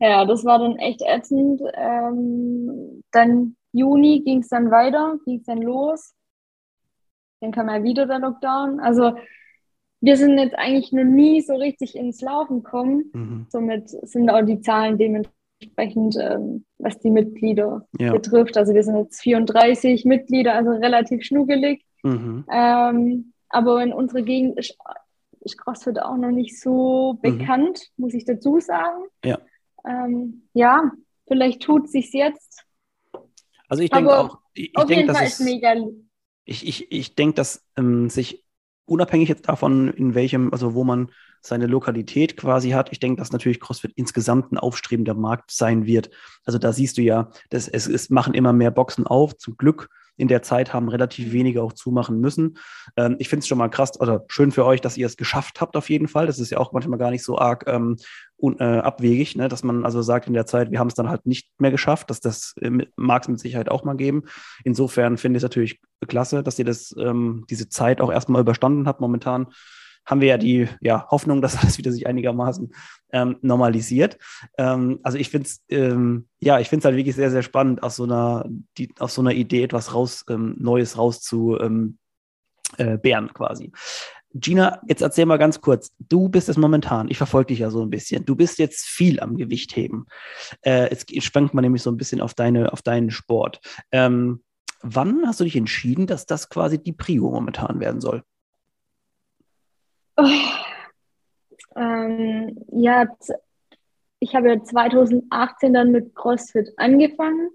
Ja, 0.00 0.24
das 0.24 0.44
war 0.44 0.58
dann 0.58 0.76
echt 0.76 1.00
ätzend. 1.02 1.62
Ähm, 1.74 3.02
dann 3.10 3.56
Juni 3.72 4.20
ging 4.20 4.40
es 4.40 4.48
dann 4.48 4.70
weiter, 4.70 5.16
ging 5.24 5.38
es 5.38 5.44
dann 5.44 5.62
los. 5.62 6.14
Dann 7.40 7.52
kam 7.52 7.68
ja 7.68 7.82
wieder 7.82 8.06
der 8.06 8.18
Lockdown. 8.18 8.80
Also 8.80 9.16
wir 10.00 10.16
sind 10.16 10.36
jetzt 10.38 10.56
eigentlich 10.58 10.92
noch 10.92 11.04
nie 11.04 11.40
so 11.40 11.54
richtig 11.54 11.94
ins 11.94 12.20
Laufen 12.20 12.62
gekommen. 12.62 13.10
Mhm. 13.12 13.46
Somit 13.48 13.88
sind 13.88 14.28
auch 14.28 14.42
die 14.42 14.60
Zahlen 14.60 14.98
dementsprechend 14.98 15.43
entsprechend, 15.60 16.16
ähm, 16.20 16.64
was 16.78 16.98
die 16.98 17.10
Mitglieder 17.10 17.86
ja. 17.98 18.12
betrifft. 18.12 18.56
Also 18.56 18.74
wir 18.74 18.82
sind 18.82 18.96
jetzt 18.96 19.20
34 19.20 20.04
Mitglieder, 20.04 20.54
also 20.54 20.70
relativ 20.70 21.24
schnuggelig. 21.24 21.84
Mhm. 22.02 22.44
Ähm, 22.50 23.32
aber 23.48 23.82
in 23.82 23.92
unserer 23.92 24.22
Gegend 24.22 24.58
ist, 24.58 24.76
ist 25.40 25.58
CrossFit 25.58 26.00
auch 26.00 26.16
noch 26.16 26.30
nicht 26.30 26.60
so 26.60 27.14
mhm. 27.14 27.20
bekannt, 27.20 27.80
mhm. 27.96 28.04
muss 28.04 28.14
ich 28.14 28.24
dazu 28.24 28.60
sagen. 28.60 29.04
Ja, 29.24 29.38
ähm, 29.86 30.48
ja 30.52 30.92
vielleicht 31.26 31.62
tut 31.62 31.86
es 31.86 31.92
sich 31.92 32.12
jetzt. 32.12 32.64
Also 33.68 33.82
ich 33.82 33.90
denke 33.90 34.16
auch, 34.16 34.38
ich, 34.52 34.72
ich 34.76 34.84
denke, 34.84 35.12
dass 35.12 35.40
es. 35.40 35.48
Ich, 36.46 36.68
ich, 36.68 36.92
ich 36.92 37.14
denke, 37.14 37.36
dass 37.36 37.64
ähm, 37.76 38.10
sich 38.10 38.43
unabhängig 38.86 39.28
jetzt 39.28 39.48
davon, 39.48 39.88
in 39.88 40.14
welchem, 40.14 40.52
also 40.52 40.74
wo 40.74 40.84
man 40.84 41.10
seine 41.40 41.66
Lokalität 41.66 42.36
quasi 42.36 42.70
hat. 42.70 42.90
Ich 42.92 43.00
denke, 43.00 43.18
dass 43.18 43.32
natürlich 43.32 43.60
CrossFit 43.60 43.92
insgesamt 43.96 44.52
ein 44.52 44.58
aufstrebender 44.58 45.14
Markt 45.14 45.50
sein 45.50 45.86
wird. 45.86 46.10
Also 46.44 46.58
da 46.58 46.72
siehst 46.72 46.96
du 46.96 47.02
ja, 47.02 47.30
dass 47.50 47.68
es, 47.68 47.86
es 47.86 48.10
machen 48.10 48.34
immer 48.34 48.52
mehr 48.52 48.70
Boxen 48.70 49.06
auf, 49.06 49.36
zum 49.36 49.56
Glück. 49.56 49.90
In 50.16 50.28
der 50.28 50.42
Zeit 50.42 50.72
haben 50.72 50.88
relativ 50.88 51.32
wenige 51.32 51.62
auch 51.62 51.72
zumachen 51.72 52.20
müssen. 52.20 52.58
Ähm, 52.96 53.16
ich 53.18 53.28
finde 53.28 53.40
es 53.40 53.48
schon 53.48 53.58
mal 53.58 53.68
krass 53.68 54.00
oder 54.00 54.24
schön 54.28 54.52
für 54.52 54.64
euch, 54.64 54.80
dass 54.80 54.96
ihr 54.96 55.06
es 55.06 55.16
geschafft 55.16 55.60
habt 55.60 55.76
auf 55.76 55.90
jeden 55.90 56.08
Fall. 56.08 56.26
Das 56.26 56.38
ist 56.38 56.50
ja 56.50 56.58
auch 56.58 56.72
manchmal 56.72 56.98
gar 56.98 57.10
nicht 57.10 57.24
so 57.24 57.38
arg 57.38 57.64
ähm, 57.66 57.96
un, 58.36 58.58
äh, 58.58 58.64
abwegig, 58.64 59.36
ne? 59.36 59.48
dass 59.48 59.64
man 59.64 59.84
also 59.84 60.02
sagt 60.02 60.26
in 60.26 60.34
der 60.34 60.46
Zeit, 60.46 60.70
wir 60.70 60.78
haben 60.78 60.88
es 60.88 60.94
dann 60.94 61.08
halt 61.08 61.26
nicht 61.26 61.48
mehr 61.58 61.70
geschafft. 61.70 62.10
Dass 62.10 62.20
das 62.20 62.54
äh, 62.60 62.70
mag 62.96 63.22
es 63.22 63.28
mit 63.28 63.40
Sicherheit 63.40 63.70
auch 63.70 63.84
mal 63.84 63.96
geben. 63.96 64.24
Insofern 64.64 65.16
finde 65.16 65.36
ich 65.36 65.40
es 65.40 65.44
natürlich 65.44 65.80
klasse, 66.06 66.42
dass 66.42 66.58
ihr 66.58 66.64
das 66.64 66.94
ähm, 66.98 67.44
diese 67.50 67.68
Zeit 67.68 68.00
auch 68.00 68.12
erstmal 68.12 68.40
überstanden 68.40 68.86
habt. 68.86 69.00
Momentan 69.00 69.48
haben 70.06 70.20
wir 70.20 70.28
ja 70.28 70.38
die 70.38 70.68
ja, 70.80 71.06
Hoffnung, 71.10 71.42
dass 71.42 71.56
alles 71.56 71.78
wieder 71.78 71.92
sich 71.92 72.06
einigermaßen 72.06 72.74
ähm, 73.12 73.36
normalisiert. 73.42 74.18
Ähm, 74.58 75.00
also 75.02 75.18
ich 75.18 75.30
finde 75.30 75.48
es 75.48 75.62
ähm, 75.68 76.28
ja, 76.44 76.60
ich 76.60 76.68
finde 76.68 76.80
es 76.80 76.84
halt 76.84 76.96
wirklich 76.96 77.16
sehr, 77.16 77.30
sehr 77.30 77.42
spannend, 77.42 77.82
aus 77.82 77.96
so 77.96 78.04
einer, 78.04 78.46
die, 78.76 78.92
aus 78.98 79.14
so 79.14 79.22
einer 79.22 79.32
Idee 79.32 79.62
etwas 79.62 79.94
raus, 79.94 80.24
ähm, 80.28 80.56
Neues 80.58 80.98
raus 80.98 81.22
zu 81.22 81.58
ähm, 81.58 81.98
äh, 82.76 82.98
bären 82.98 83.32
quasi. 83.32 83.72
Gina, 84.34 84.80
jetzt 84.88 85.00
erzähl 85.00 85.26
mal 85.26 85.38
ganz 85.38 85.60
kurz. 85.60 85.92
Du 85.98 86.28
bist 86.28 86.48
es 86.48 86.56
momentan, 86.56 87.08
ich 87.08 87.18
verfolge 87.18 87.48
dich 87.48 87.60
ja 87.60 87.70
so 87.70 87.82
ein 87.82 87.90
bisschen. 87.90 88.24
Du 88.24 88.34
bist 88.34 88.58
jetzt 88.58 88.84
viel 88.84 89.20
am 89.20 89.36
Gewichtheben. 89.36 90.06
Äh, 90.62 90.90
jetzt 90.90 91.22
schwenkt 91.22 91.54
man 91.54 91.62
nämlich 91.62 91.82
so 91.82 91.90
ein 91.90 91.96
bisschen 91.96 92.20
auf, 92.20 92.34
deine, 92.34 92.72
auf 92.72 92.82
deinen 92.82 93.10
Sport. 93.10 93.60
Ähm, 93.92 94.42
wann 94.82 95.26
hast 95.26 95.38
du 95.38 95.44
dich 95.44 95.56
entschieden, 95.56 96.08
dass 96.08 96.26
das 96.26 96.48
quasi 96.48 96.82
die 96.82 96.92
Prio 96.92 97.30
momentan 97.30 97.78
werden 97.78 98.00
soll? 98.00 98.24
Oh, 100.16 100.26
ähm, 101.76 102.64
ja, 102.72 103.06
ich 104.20 104.34
habe 104.34 104.48
ja 104.48 104.62
2018 104.62 105.74
dann 105.74 105.90
mit 105.90 106.14
CrossFit 106.14 106.72
angefangen. 106.76 107.50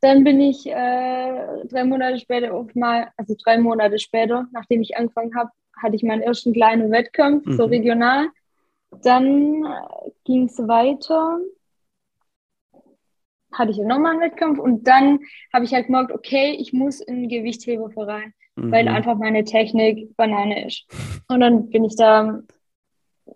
Dann 0.00 0.22
bin 0.22 0.40
ich 0.40 0.66
äh, 0.66 1.66
drei 1.66 1.84
Monate 1.84 2.18
später 2.18 2.54
auf 2.54 2.74
mal, 2.74 3.10
also 3.16 3.34
drei 3.42 3.58
Monate 3.58 3.98
später, 3.98 4.46
nachdem 4.52 4.80
ich 4.80 4.96
angefangen 4.96 5.34
habe, 5.36 5.50
hatte 5.80 5.96
ich 5.96 6.02
meinen 6.02 6.22
ersten 6.22 6.52
kleinen 6.52 6.90
Wettkampf, 6.90 7.46
mhm. 7.46 7.52
so 7.52 7.64
regional. 7.64 8.28
Dann 9.02 9.64
äh, 9.64 10.10
ging 10.24 10.44
es 10.46 10.58
weiter, 10.58 11.38
hatte 13.58 13.72
ich 13.72 13.78
nochmal 13.78 14.12
einen 14.12 14.20
Wettkampf 14.20 14.58
und 14.58 14.86
dann 14.86 15.20
habe 15.52 15.64
ich 15.64 15.74
halt 15.74 15.86
gemerkt, 15.86 16.12
okay, 16.12 16.56
ich 16.58 16.72
muss 16.72 17.00
in 17.00 17.22
den 17.22 17.28
Gewichtheberverein 17.28 18.32
mhm. 18.58 18.72
weil 18.72 18.88
einfach 18.88 19.16
meine 19.16 19.44
Technik 19.44 20.16
Banane 20.16 20.66
ist. 20.66 20.86
Und 21.28 21.40
dann 21.40 21.70
bin 21.70 21.84
ich 21.84 21.96
da 21.96 22.40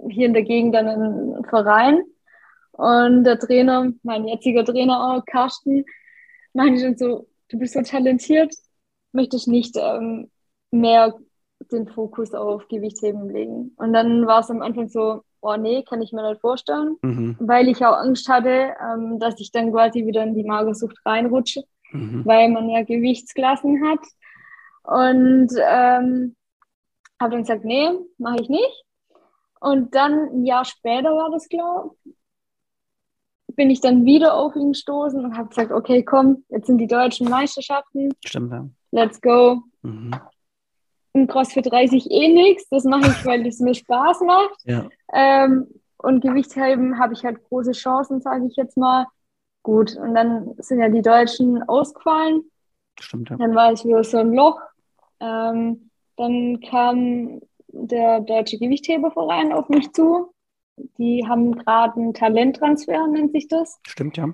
hier 0.08 0.26
in 0.26 0.34
der 0.34 0.42
Gegend 0.42 0.74
dann 0.74 0.88
im 0.88 1.44
Verein 1.44 2.02
und 2.72 3.24
der 3.24 3.38
Trainer, 3.38 3.92
mein 4.02 4.26
jetziger 4.26 4.64
Trainer 4.64 5.14
auch, 5.14 5.24
Carsten, 5.26 5.84
meinte 6.54 6.80
schon 6.80 6.96
so, 6.96 7.28
du 7.48 7.58
bist 7.58 7.74
so 7.74 7.82
talentiert, 7.82 8.54
möchte 9.12 9.36
ich 9.36 9.46
nicht 9.46 9.76
ähm, 9.78 10.30
mehr 10.70 11.14
den 11.70 11.86
Fokus 11.86 12.32
auf 12.32 12.66
Gewichtsheben 12.68 13.28
legen. 13.28 13.72
Und 13.76 13.92
dann 13.92 14.26
war 14.26 14.40
es 14.40 14.50
am 14.50 14.62
Anfang 14.62 14.88
so, 14.88 15.22
oh 15.42 15.56
nee, 15.56 15.82
kann 15.82 16.00
ich 16.00 16.12
mir 16.12 16.28
nicht 16.28 16.40
vorstellen, 16.40 16.96
mhm. 17.02 17.36
weil 17.40 17.68
ich 17.68 17.84
auch 17.84 17.96
Angst 17.96 18.28
hatte, 18.28 18.74
ähm, 18.80 19.18
dass 19.18 19.38
ich 19.40 19.50
dann 19.52 19.72
quasi 19.72 20.06
wieder 20.06 20.22
in 20.22 20.34
die 20.34 20.44
Magersucht 20.44 20.96
reinrutsche, 21.04 21.64
mhm. 21.90 22.24
weil 22.24 22.48
man 22.48 22.70
ja 22.70 22.82
Gewichtsklassen 22.82 23.82
hat. 23.86 24.00
Und 24.84 25.52
ähm, 25.58 26.36
habe 27.20 27.32
dann 27.32 27.42
gesagt, 27.42 27.64
nee, 27.64 27.90
mache 28.18 28.40
ich 28.40 28.48
nicht. 28.48 28.84
Und 29.60 29.94
dann 29.94 30.30
ein 30.30 30.44
Jahr 30.44 30.64
später 30.64 31.10
war 31.10 31.30
das, 31.30 31.48
glaube 31.48 31.94
ich, 32.04 32.14
bin 33.54 33.70
ich 33.70 33.80
dann 33.80 34.04
wieder 34.04 34.34
auf 34.34 34.56
ihn 34.56 34.72
gestoßen 34.72 35.24
und 35.24 35.36
habe 35.36 35.48
gesagt, 35.48 35.72
okay, 35.72 36.02
komm, 36.02 36.44
jetzt 36.48 36.66
sind 36.66 36.78
die 36.78 36.86
deutschen 36.86 37.28
Meisterschaften. 37.28 38.10
Stimmt, 38.24 38.52
ja. 38.52 38.66
Let's 38.90 39.20
go. 39.20 39.62
Mhm. 39.82 40.12
Im 41.14 41.26
CrossFit 41.26 41.70
reiße 41.70 41.96
ich 41.96 42.10
eh 42.10 42.28
nichts. 42.28 42.68
Das 42.70 42.84
mache 42.84 43.10
ich, 43.10 43.26
weil 43.26 43.46
es 43.46 43.60
mir 43.60 43.74
Spaß 43.74 44.20
macht. 44.20 44.60
Ja. 44.64 44.88
Ähm, 45.12 45.66
und 45.98 46.20
Gewichtheben 46.20 46.98
habe 46.98 47.12
ich 47.12 47.24
halt 47.24 47.42
große 47.44 47.72
Chancen, 47.72 48.20
sage 48.20 48.46
ich 48.46 48.56
jetzt 48.56 48.76
mal. 48.76 49.06
Gut, 49.62 49.96
und 49.96 50.14
dann 50.14 50.54
sind 50.58 50.80
ja 50.80 50.88
die 50.88 51.02
Deutschen 51.02 51.62
ausgefallen. 51.62 52.42
Stimmt, 52.98 53.30
ja. 53.30 53.36
Dann 53.36 53.54
war 53.54 53.72
ich 53.72 53.84
wieder 53.84 54.02
so 54.02 54.18
ein 54.18 54.32
Loch. 54.32 54.60
Ähm, 55.20 55.90
dann 56.16 56.60
kam 56.60 57.40
der 57.68 58.20
Deutsche 58.20 58.58
Gewichtheberverein 58.58 59.52
auf 59.52 59.68
mich 59.68 59.92
zu. 59.92 60.32
Die 60.98 61.26
haben 61.28 61.56
gerade 61.56 62.00
einen 62.00 62.14
Talenttransfer, 62.14 63.06
nennt 63.06 63.32
sich 63.32 63.46
das. 63.48 63.78
Stimmt, 63.86 64.16
ja. 64.16 64.28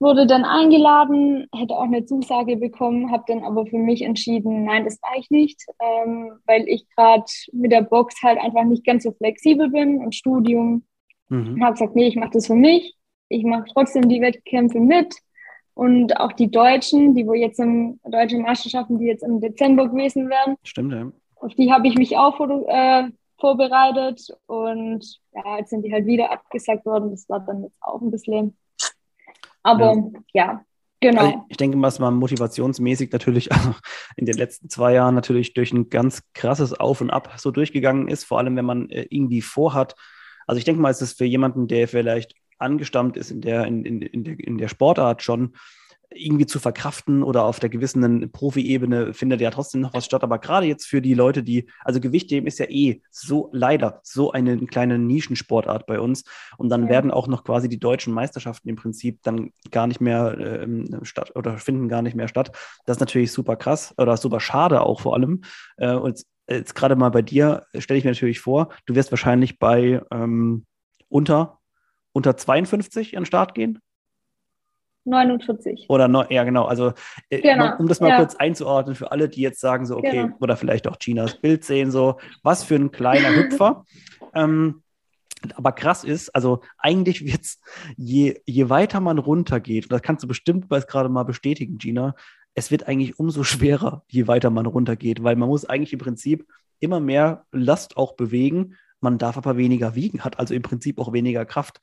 Wurde 0.00 0.26
dann 0.26 0.44
eingeladen, 0.44 1.48
hätte 1.52 1.74
auch 1.74 1.82
eine 1.82 2.04
Zusage 2.04 2.56
bekommen, 2.56 3.10
habe 3.10 3.24
dann 3.26 3.42
aber 3.42 3.66
für 3.66 3.78
mich 3.78 4.02
entschieden, 4.02 4.64
nein, 4.64 4.84
das 4.84 5.00
war 5.02 5.18
ich 5.18 5.28
nicht, 5.30 5.60
ähm, 5.80 6.34
weil 6.46 6.68
ich 6.68 6.86
gerade 6.94 7.24
mit 7.52 7.72
der 7.72 7.82
Box 7.82 8.14
halt 8.22 8.38
einfach 8.38 8.62
nicht 8.62 8.84
ganz 8.84 9.02
so 9.02 9.12
flexibel 9.12 9.70
bin 9.70 9.98
und 9.98 10.14
Studium. 10.14 10.84
Mhm. 11.28 11.62
Habe 11.62 11.72
gesagt, 11.72 11.96
nee, 11.96 12.06
ich 12.06 12.16
mache 12.16 12.30
das 12.34 12.46
für 12.46 12.54
mich. 12.54 12.94
Ich 13.28 13.44
mache 13.44 13.64
trotzdem 13.72 14.08
die 14.08 14.20
Wettkämpfe 14.20 14.80
mit. 14.80 15.14
Und 15.74 16.18
auch 16.18 16.32
die 16.32 16.50
Deutschen, 16.50 17.14
die 17.14 17.26
wo 17.26 17.34
jetzt 17.34 17.60
im 17.60 18.00
deutschen 18.04 18.42
Meisterschaften, 18.42 18.98
die 18.98 19.06
jetzt 19.06 19.22
im 19.22 19.40
Dezember 19.40 19.88
gewesen 19.88 20.28
wären. 20.28 20.56
Stimmt, 20.64 20.92
ja. 20.92 21.12
Auf 21.36 21.54
die 21.54 21.72
habe 21.72 21.86
ich 21.86 21.96
mich 21.96 22.16
auch 22.16 22.40
äh, 22.40 23.04
vorbereitet 23.38 24.28
und 24.46 25.20
ja, 25.32 25.58
jetzt 25.58 25.70
sind 25.70 25.84
die 25.84 25.92
halt 25.92 26.06
wieder 26.06 26.32
abgesagt 26.32 26.84
worden. 26.84 27.10
Das 27.10 27.28
war 27.28 27.40
dann 27.40 27.62
jetzt 27.62 27.78
auch 27.80 28.00
ein 28.00 28.10
bisschen. 28.10 28.56
Aber 29.68 30.10
ja, 30.32 30.44
ja 30.44 30.64
genau. 31.00 31.20
Also 31.22 31.44
ich 31.48 31.56
denke, 31.56 31.80
was 31.80 31.98
man 31.98 32.14
motivationsmäßig 32.14 33.12
natürlich 33.12 33.52
also 33.52 33.74
in 34.16 34.26
den 34.26 34.36
letzten 34.36 34.68
zwei 34.68 34.94
Jahren 34.94 35.14
natürlich 35.14 35.54
durch 35.54 35.72
ein 35.72 35.90
ganz 35.90 36.22
krasses 36.34 36.72
Auf 36.72 37.00
und 37.00 37.10
Ab 37.10 37.34
so 37.36 37.50
durchgegangen 37.50 38.08
ist, 38.08 38.24
vor 38.24 38.38
allem 38.38 38.56
wenn 38.56 38.64
man 38.64 38.90
äh, 38.90 39.06
irgendwie 39.10 39.42
vorhat. 39.42 39.94
Also 40.46 40.58
ich 40.58 40.64
denke 40.64 40.80
mal, 40.80 40.90
es 40.90 41.02
ist 41.02 41.18
für 41.18 41.26
jemanden, 41.26 41.68
der 41.68 41.88
vielleicht 41.88 42.34
angestammt 42.58 43.16
ist 43.16 43.30
in 43.30 43.40
der, 43.40 43.66
in, 43.66 43.84
in, 43.84 44.02
in, 44.02 44.24
der, 44.24 44.40
in 44.40 44.58
der 44.58 44.68
Sportart 44.68 45.22
schon, 45.22 45.54
irgendwie 46.10 46.46
zu 46.46 46.58
verkraften 46.58 47.22
oder 47.22 47.44
auf 47.44 47.60
der 47.60 47.68
gewissen 47.68 48.30
Profi-Ebene 48.32 49.12
findet 49.12 49.40
ja 49.40 49.50
trotzdem 49.50 49.82
noch 49.82 49.92
was 49.92 50.06
statt. 50.06 50.22
Aber 50.22 50.38
gerade 50.38 50.66
jetzt 50.66 50.86
für 50.86 51.02
die 51.02 51.14
Leute, 51.14 51.42
die, 51.42 51.68
also 51.84 52.00
Gewichtheben 52.00 52.46
ist 52.46 52.58
ja 52.58 52.66
eh 52.68 53.02
so 53.10 53.50
leider 53.52 54.00
so 54.02 54.32
eine 54.32 54.56
kleine 54.66 54.98
Nischensportart 54.98 55.86
bei 55.86 56.00
uns. 56.00 56.24
Und 56.56 56.70
dann 56.70 56.84
ja. 56.84 56.88
werden 56.88 57.10
auch 57.10 57.28
noch 57.28 57.44
quasi 57.44 57.68
die 57.68 57.78
deutschen 57.78 58.14
Meisterschaften 58.14 58.68
im 58.68 58.76
Prinzip 58.76 59.22
dann 59.22 59.50
gar 59.70 59.86
nicht 59.86 60.00
mehr 60.00 60.36
ähm, 60.38 61.00
statt 61.02 61.32
oder 61.34 61.58
finden 61.58 61.88
gar 61.88 62.02
nicht 62.02 62.16
mehr 62.16 62.28
statt. 62.28 62.52
Das 62.86 62.96
ist 62.96 63.00
natürlich 63.00 63.32
super 63.32 63.56
krass 63.56 63.94
oder 63.98 64.16
super 64.16 64.40
schade 64.40 64.80
auch 64.80 65.00
vor 65.00 65.14
allem. 65.14 65.42
Äh, 65.76 65.92
und 65.94 66.22
jetzt 66.48 66.74
gerade 66.74 66.96
mal 66.96 67.10
bei 67.10 67.22
dir 67.22 67.66
stelle 67.78 67.98
ich 67.98 68.04
mir 68.04 68.12
natürlich 68.12 68.40
vor, 68.40 68.70
du 68.86 68.94
wirst 68.94 69.12
wahrscheinlich 69.12 69.58
bei 69.58 70.00
ähm, 70.10 70.64
unter, 71.08 71.58
unter 72.12 72.36
52 72.36 73.16
an 73.16 73.22
den 73.22 73.26
Start 73.26 73.54
gehen. 73.54 73.80
49. 75.08 75.86
Oder 75.88 76.08
no, 76.08 76.24
ja, 76.28 76.44
genau. 76.44 76.64
Also, 76.64 76.92
äh, 77.30 77.40
genau. 77.40 77.76
um 77.78 77.88
das 77.88 78.00
mal 78.00 78.10
ja. 78.10 78.16
kurz 78.18 78.36
einzuordnen 78.36 78.94
für 78.94 79.10
alle, 79.12 79.28
die 79.28 79.40
jetzt 79.40 79.60
sagen, 79.60 79.86
so, 79.86 79.96
okay, 79.96 80.22
genau. 80.22 80.36
oder 80.40 80.56
vielleicht 80.56 80.86
auch 80.86 80.96
Chinas 80.96 81.34
Bild 81.34 81.64
sehen, 81.64 81.90
so, 81.90 82.18
was 82.42 82.64
für 82.64 82.76
ein 82.76 82.90
kleiner 82.90 83.34
Hüpfer. 83.34 83.84
ähm, 84.34 84.82
aber 85.54 85.72
krass 85.72 86.04
ist, 86.04 86.34
also 86.34 86.60
eigentlich 86.78 87.24
wird 87.24 87.42
es, 87.42 87.60
je, 87.96 88.40
je 88.44 88.68
weiter 88.68 89.00
man 89.00 89.18
runtergeht, 89.18 89.84
und 89.84 89.92
das 89.92 90.02
kannst 90.02 90.24
du 90.24 90.28
bestimmt 90.28 90.68
gerade 90.68 91.08
mal 91.08 91.24
bestätigen, 91.24 91.78
Gina, 91.78 92.14
es 92.54 92.70
wird 92.70 92.88
eigentlich 92.88 93.18
umso 93.18 93.44
schwerer, 93.44 94.02
je 94.08 94.26
weiter 94.26 94.50
man 94.50 94.66
runtergeht, 94.66 95.22
weil 95.22 95.36
man 95.36 95.48
muss 95.48 95.64
eigentlich 95.64 95.92
im 95.92 96.00
Prinzip 96.00 96.46
immer 96.80 97.00
mehr 97.00 97.44
Last 97.52 97.96
auch 97.96 98.14
bewegen, 98.14 98.74
man 99.00 99.18
darf 99.18 99.36
aber 99.36 99.56
weniger 99.56 99.94
wiegen, 99.94 100.24
hat 100.24 100.38
also 100.40 100.54
im 100.54 100.62
Prinzip 100.62 100.98
auch 100.98 101.12
weniger 101.12 101.44
Kraft 101.44 101.80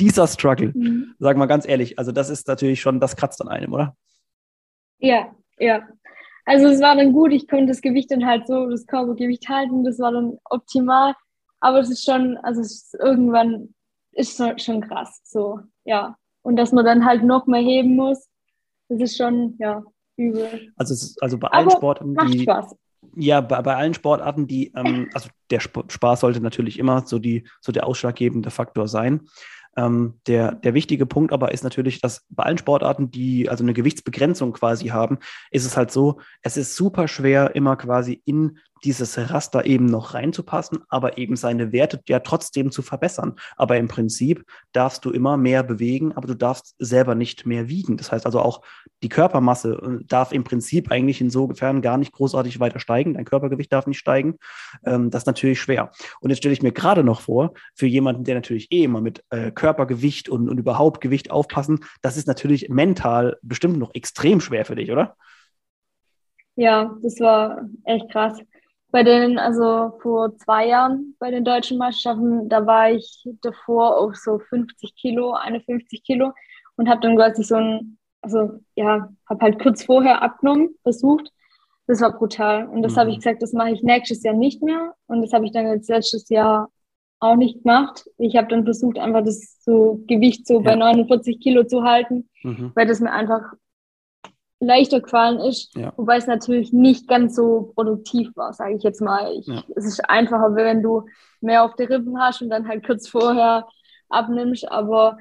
dieser 0.00 0.26
Struggle, 0.26 0.72
mhm. 0.74 1.14
sagen 1.18 1.38
wir 1.38 1.46
ganz 1.46 1.66
ehrlich, 1.66 1.98
also 1.98 2.12
das 2.12 2.30
ist 2.30 2.48
natürlich 2.48 2.80
schon, 2.80 3.00
das 3.00 3.16
kratzt 3.16 3.40
an 3.40 3.48
einem, 3.48 3.72
oder? 3.72 3.96
Ja, 4.98 5.34
ja. 5.58 5.86
Also 6.44 6.66
es 6.66 6.80
war 6.80 6.94
dann 6.96 7.12
gut, 7.12 7.32
ich 7.32 7.48
konnte 7.48 7.66
das 7.66 7.80
Gewicht 7.80 8.10
dann 8.10 8.24
halt 8.24 8.46
so, 8.46 8.68
das 8.70 8.86
Körpergewicht 8.86 9.48
halten, 9.48 9.84
das 9.84 9.98
war 9.98 10.12
dann 10.12 10.38
optimal. 10.44 11.14
Aber 11.60 11.80
es 11.80 11.90
ist 11.90 12.04
schon, 12.04 12.36
also 12.38 12.60
es 12.60 12.72
ist 12.72 12.94
irgendwann 12.94 13.74
ist 14.12 14.40
schon 14.60 14.80
krass, 14.80 15.20
so, 15.24 15.60
ja. 15.84 16.16
Und 16.42 16.56
dass 16.56 16.72
man 16.72 16.84
dann 16.84 17.04
halt 17.04 17.24
noch 17.24 17.46
mehr 17.46 17.60
heben 17.60 17.96
muss, 17.96 18.28
das 18.88 19.00
ist 19.00 19.16
schon, 19.16 19.56
ja, 19.58 19.82
übel. 20.16 20.72
Also, 20.76 20.94
ist, 20.94 21.22
also 21.22 21.38
bei 21.38 21.48
allen 21.48 21.66
Aber 21.66 21.76
Sportarten, 21.76 22.12
macht 22.12 22.32
die, 22.32 22.42
Spaß. 22.42 22.76
Ja, 23.16 23.40
bei, 23.40 23.60
bei 23.62 23.76
allen 23.76 23.94
Sportarten, 23.94 24.46
die, 24.46 24.72
ähm, 24.76 25.10
also 25.12 25.28
der 25.50 25.60
Spaß 25.60 26.20
sollte 26.20 26.40
natürlich 26.40 26.78
immer 26.78 27.06
so, 27.06 27.18
die, 27.18 27.46
so 27.60 27.72
der 27.72 27.86
ausschlaggebende 27.86 28.50
Faktor 28.50 28.88
sein. 28.88 29.28
Ähm, 29.76 30.14
der, 30.26 30.52
der 30.52 30.74
wichtige 30.74 31.06
Punkt 31.06 31.32
aber 31.32 31.52
ist 31.52 31.64
natürlich, 31.64 32.00
dass 32.00 32.24
bei 32.30 32.44
allen 32.44 32.58
Sportarten, 32.58 33.10
die 33.10 33.48
also 33.48 33.62
eine 33.62 33.74
Gewichtsbegrenzung 33.74 34.52
quasi 34.54 34.88
haben, 34.88 35.18
ist 35.50 35.66
es 35.66 35.76
halt 35.76 35.90
so, 35.90 36.20
es 36.42 36.56
ist 36.56 36.76
super 36.76 37.08
schwer, 37.08 37.54
immer 37.54 37.76
quasi 37.76 38.22
in 38.24 38.58
dieses 38.86 39.18
Raster 39.18 39.66
eben 39.66 39.86
noch 39.86 40.14
reinzupassen, 40.14 40.78
aber 40.88 41.18
eben 41.18 41.34
seine 41.34 41.72
Werte 41.72 42.00
ja 42.08 42.20
trotzdem 42.20 42.70
zu 42.70 42.82
verbessern. 42.82 43.34
Aber 43.56 43.76
im 43.76 43.88
Prinzip 43.88 44.44
darfst 44.72 45.04
du 45.04 45.10
immer 45.10 45.36
mehr 45.36 45.64
bewegen, 45.64 46.12
aber 46.12 46.28
du 46.28 46.34
darfst 46.34 46.76
selber 46.78 47.16
nicht 47.16 47.46
mehr 47.46 47.68
wiegen. 47.68 47.96
Das 47.96 48.12
heißt 48.12 48.24
also 48.26 48.40
auch 48.40 48.62
die 49.02 49.08
Körpermasse 49.08 49.72
äh, 49.72 50.04
darf 50.06 50.32
im 50.32 50.44
Prinzip 50.44 50.92
eigentlich 50.92 51.20
insofern 51.20 51.82
gar 51.82 51.98
nicht 51.98 52.12
großartig 52.12 52.60
weiter 52.60 52.78
steigen. 52.78 53.14
Dein 53.14 53.24
Körpergewicht 53.24 53.72
darf 53.72 53.88
nicht 53.88 53.98
steigen. 53.98 54.36
Ähm, 54.84 55.10
das 55.10 55.22
ist 55.22 55.26
natürlich 55.26 55.60
schwer. 55.60 55.90
Und 56.20 56.30
jetzt 56.30 56.38
stelle 56.38 56.52
ich 56.52 56.62
mir 56.62 56.72
gerade 56.72 57.02
noch 57.02 57.20
vor, 57.20 57.54
für 57.74 57.86
jemanden, 57.86 58.22
der 58.22 58.36
natürlich 58.36 58.70
eh 58.70 58.84
immer 58.84 59.00
mit 59.00 59.24
äh, 59.30 59.50
Körpergewicht 59.50 60.28
und, 60.28 60.48
und 60.48 60.58
überhaupt 60.58 61.00
Gewicht 61.00 61.32
aufpassen, 61.32 61.80
das 62.02 62.16
ist 62.16 62.28
natürlich 62.28 62.68
mental 62.68 63.36
bestimmt 63.42 63.78
noch 63.78 63.92
extrem 63.94 64.40
schwer 64.40 64.64
für 64.64 64.76
dich, 64.76 64.92
oder? 64.92 65.16
Ja, 66.54 66.96
das 67.02 67.18
war 67.18 67.68
echt 67.84 68.10
krass 68.10 68.38
bei 68.96 69.02
den, 69.02 69.38
also 69.38 69.92
vor 70.00 70.34
zwei 70.38 70.68
Jahren 70.68 71.16
bei 71.18 71.30
den 71.30 71.44
deutschen 71.44 71.76
Meisterschaften, 71.76 72.48
da 72.48 72.64
war 72.64 72.90
ich 72.90 73.28
davor 73.42 73.98
auf 73.98 74.16
so 74.16 74.38
50 74.38 74.96
Kilo, 74.96 75.34
51 75.34 76.02
Kilo 76.02 76.32
und 76.76 76.88
habe 76.88 77.02
dann 77.02 77.14
quasi 77.14 77.42
so 77.42 77.56
ein, 77.56 77.98
also 78.22 78.58
ja, 78.74 79.10
habe 79.28 79.44
halt 79.44 79.60
kurz 79.60 79.84
vorher 79.84 80.22
abgenommen, 80.22 80.76
versucht. 80.82 81.30
Das 81.86 82.00
war 82.00 82.16
brutal. 82.16 82.68
Und 82.68 82.80
das 82.80 82.94
mhm. 82.94 83.00
habe 83.00 83.10
ich 83.10 83.16
gesagt, 83.16 83.42
das 83.42 83.52
mache 83.52 83.72
ich 83.72 83.82
nächstes 83.82 84.22
Jahr 84.22 84.32
nicht 84.32 84.62
mehr. 84.62 84.94
Und 85.08 85.20
das 85.20 85.34
habe 85.34 85.44
ich 85.44 85.52
dann 85.52 85.66
jetzt 85.66 85.90
letztes 85.90 86.30
Jahr 86.30 86.70
auch 87.20 87.36
nicht 87.36 87.64
gemacht. 87.64 88.06
Ich 88.16 88.34
habe 88.34 88.48
dann 88.48 88.64
versucht, 88.64 88.98
einfach 88.98 89.22
das 89.22 89.58
so 89.62 90.02
Gewicht 90.06 90.46
so 90.46 90.54
ja. 90.54 90.70
bei 90.70 90.74
49 90.74 91.38
Kilo 91.38 91.64
zu 91.64 91.82
halten, 91.82 92.30
mhm. 92.42 92.72
weil 92.74 92.86
das 92.86 93.00
mir 93.00 93.12
einfach 93.12 93.42
leichter 94.60 95.00
gefallen 95.00 95.38
ist, 95.40 95.74
ja. 95.76 95.92
wobei 95.96 96.16
es 96.16 96.26
natürlich 96.26 96.72
nicht 96.72 97.08
ganz 97.08 97.36
so 97.36 97.72
produktiv 97.74 98.30
war, 98.36 98.52
sage 98.52 98.76
ich 98.76 98.82
jetzt 98.82 99.00
mal. 99.00 99.32
Ich, 99.38 99.46
ja. 99.46 99.62
Es 99.74 99.84
ist 99.84 100.08
einfacher, 100.08 100.54
wenn 100.54 100.82
du 100.82 101.06
mehr 101.40 101.62
auf 101.62 101.76
die 101.76 101.84
Rippen 101.84 102.18
hast 102.18 102.42
und 102.42 102.50
dann 102.50 102.66
halt 102.66 102.84
kurz 102.86 103.08
vorher 103.08 103.66
abnimmst, 104.08 104.70
aber 104.70 105.18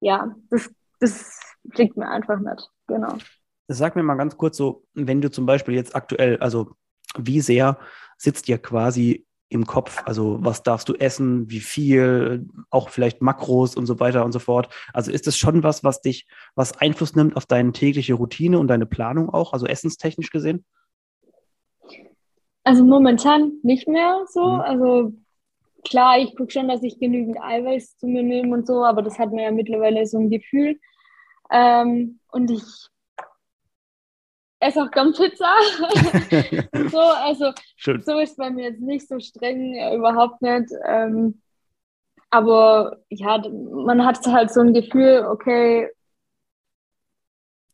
ja, 0.00 0.34
das, 0.50 0.70
das 1.00 1.40
liegt 1.76 1.96
mir 1.96 2.08
einfach 2.08 2.38
nicht. 2.38 2.68
Genau. 2.86 3.14
Sag 3.68 3.96
mir 3.96 4.02
mal 4.02 4.14
ganz 4.16 4.36
kurz 4.36 4.56
so, 4.56 4.84
wenn 4.94 5.20
du 5.20 5.30
zum 5.30 5.46
Beispiel 5.46 5.74
jetzt 5.74 5.96
aktuell, 5.96 6.38
also 6.38 6.72
wie 7.16 7.40
sehr 7.40 7.78
sitzt 8.18 8.46
dir 8.48 8.58
quasi 8.58 9.25
im 9.48 9.66
Kopf? 9.66 10.02
Also 10.06 10.38
was 10.40 10.62
darfst 10.62 10.88
du 10.88 10.94
essen, 10.94 11.50
wie 11.50 11.60
viel, 11.60 12.46
auch 12.70 12.88
vielleicht 12.88 13.22
Makros 13.22 13.76
und 13.76 13.86
so 13.86 14.00
weiter 14.00 14.24
und 14.24 14.32
so 14.32 14.38
fort. 14.38 14.68
Also 14.92 15.12
ist 15.12 15.26
das 15.26 15.36
schon 15.36 15.62
was, 15.62 15.84
was 15.84 16.00
dich, 16.00 16.26
was 16.54 16.78
Einfluss 16.78 17.14
nimmt 17.14 17.36
auf 17.36 17.46
deine 17.46 17.72
tägliche 17.72 18.14
Routine 18.14 18.58
und 18.58 18.68
deine 18.68 18.86
Planung 18.86 19.30
auch, 19.30 19.52
also 19.52 19.66
essenstechnisch 19.66 20.30
gesehen? 20.30 20.64
Also 22.64 22.84
momentan 22.84 23.52
nicht 23.62 23.86
mehr 23.86 24.24
so. 24.28 24.44
Mhm. 24.44 24.60
Also 24.60 25.12
klar, 25.84 26.18
ich 26.18 26.34
gucke 26.34 26.50
schon, 26.50 26.68
dass 26.68 26.82
ich 26.82 26.98
genügend 26.98 27.40
Eiweiß 27.40 27.96
zu 27.98 28.06
mir 28.08 28.24
nehme 28.24 28.54
und 28.54 28.66
so, 28.66 28.84
aber 28.84 29.02
das 29.02 29.18
hat 29.18 29.32
mir 29.32 29.44
ja 29.44 29.52
mittlerweile 29.52 30.04
so 30.06 30.18
ein 30.18 30.30
Gefühl. 30.30 30.80
Ähm, 31.50 32.18
und 32.32 32.50
ich 32.50 32.62
esse 34.60 34.82
auch 34.82 34.90
gern 34.90 35.12
Pizza. 35.12 35.52
so, 36.90 36.98
also 36.98 37.52
Schön. 37.76 38.02
so 38.02 38.18
ist 38.18 38.36
bei 38.36 38.50
mir 38.50 38.70
jetzt 38.70 38.80
nicht 38.80 39.08
so 39.08 39.18
streng, 39.20 39.74
äh, 39.74 39.94
überhaupt 39.94 40.42
nicht. 40.42 40.70
Ähm, 40.84 41.40
aber 42.30 42.98
ja, 43.08 43.42
man 43.48 44.04
hat 44.04 44.26
halt 44.26 44.50
so 44.52 44.60
ein 44.60 44.74
Gefühl, 44.74 45.26
okay, 45.30 45.90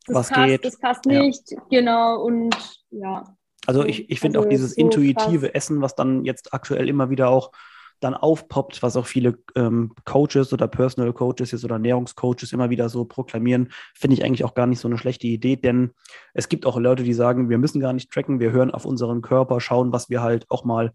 das 0.07 0.17
Was 0.17 0.29
passt, 0.31 0.47
geht. 0.47 0.65
das 0.65 0.79
passt 0.79 1.07
nicht, 1.07 1.51
ja. 1.53 1.63
genau, 1.71 2.23
und 2.23 2.57
ja. 2.91 3.25
Also 3.67 3.85
ich, 3.85 4.11
ich 4.11 4.19
finde 4.19 4.39
also 4.39 4.49
auch 4.49 4.51
dieses 4.51 4.75
so 4.75 4.81
intuitive 4.81 5.47
krass. 5.47 5.55
Essen, 5.55 5.81
was 5.81 5.95
dann 5.95 6.25
jetzt 6.25 6.53
aktuell 6.53 6.89
immer 6.89 7.09
wieder 7.11 7.29
auch 7.29 7.53
dann 8.05 8.15
aufpoppt, 8.15 8.83
was 8.83 8.97
auch 8.97 9.07
viele 9.07 9.39
ähm, 9.55 9.93
Coaches 10.05 10.53
oder 10.53 10.69
Personal 10.69 11.13
Coaches 11.13 11.53
jetzt 11.53 11.65
oder 11.65 11.77
Ernährungscoaches 11.77 12.53
immer 12.53 12.71
wieder 12.71 12.89
so 12.89 13.05
proklamieren, 13.05 13.71
finde 13.95 14.15
ich 14.15 14.25
eigentlich 14.25 14.45
auch 14.45 14.55
gar 14.55 14.67
nicht 14.67 14.81
so 14.81 14.89
eine 14.89 14.99
schlechte 14.99 15.27
Idee, 15.27 15.57
denn 15.57 15.93
es 16.35 16.49
gibt 16.49 16.67
auch 16.67 16.79
Leute, 16.79 17.03
die 17.03 17.15
sagen, 17.15 17.49
wir 17.49 17.59
müssen 17.59 17.81
gar 17.81 17.93
nicht 17.93 18.11
tracken, 18.11 18.41
wir 18.41 18.53
hören 18.53 18.71
auf 18.71 18.85
unseren 18.85 19.23
Körper, 19.23 19.61
schauen, 19.61 19.93
was 19.93 20.11
wir 20.11 20.23
halt 20.23 20.51
auch 20.51 20.65
mal 20.65 20.93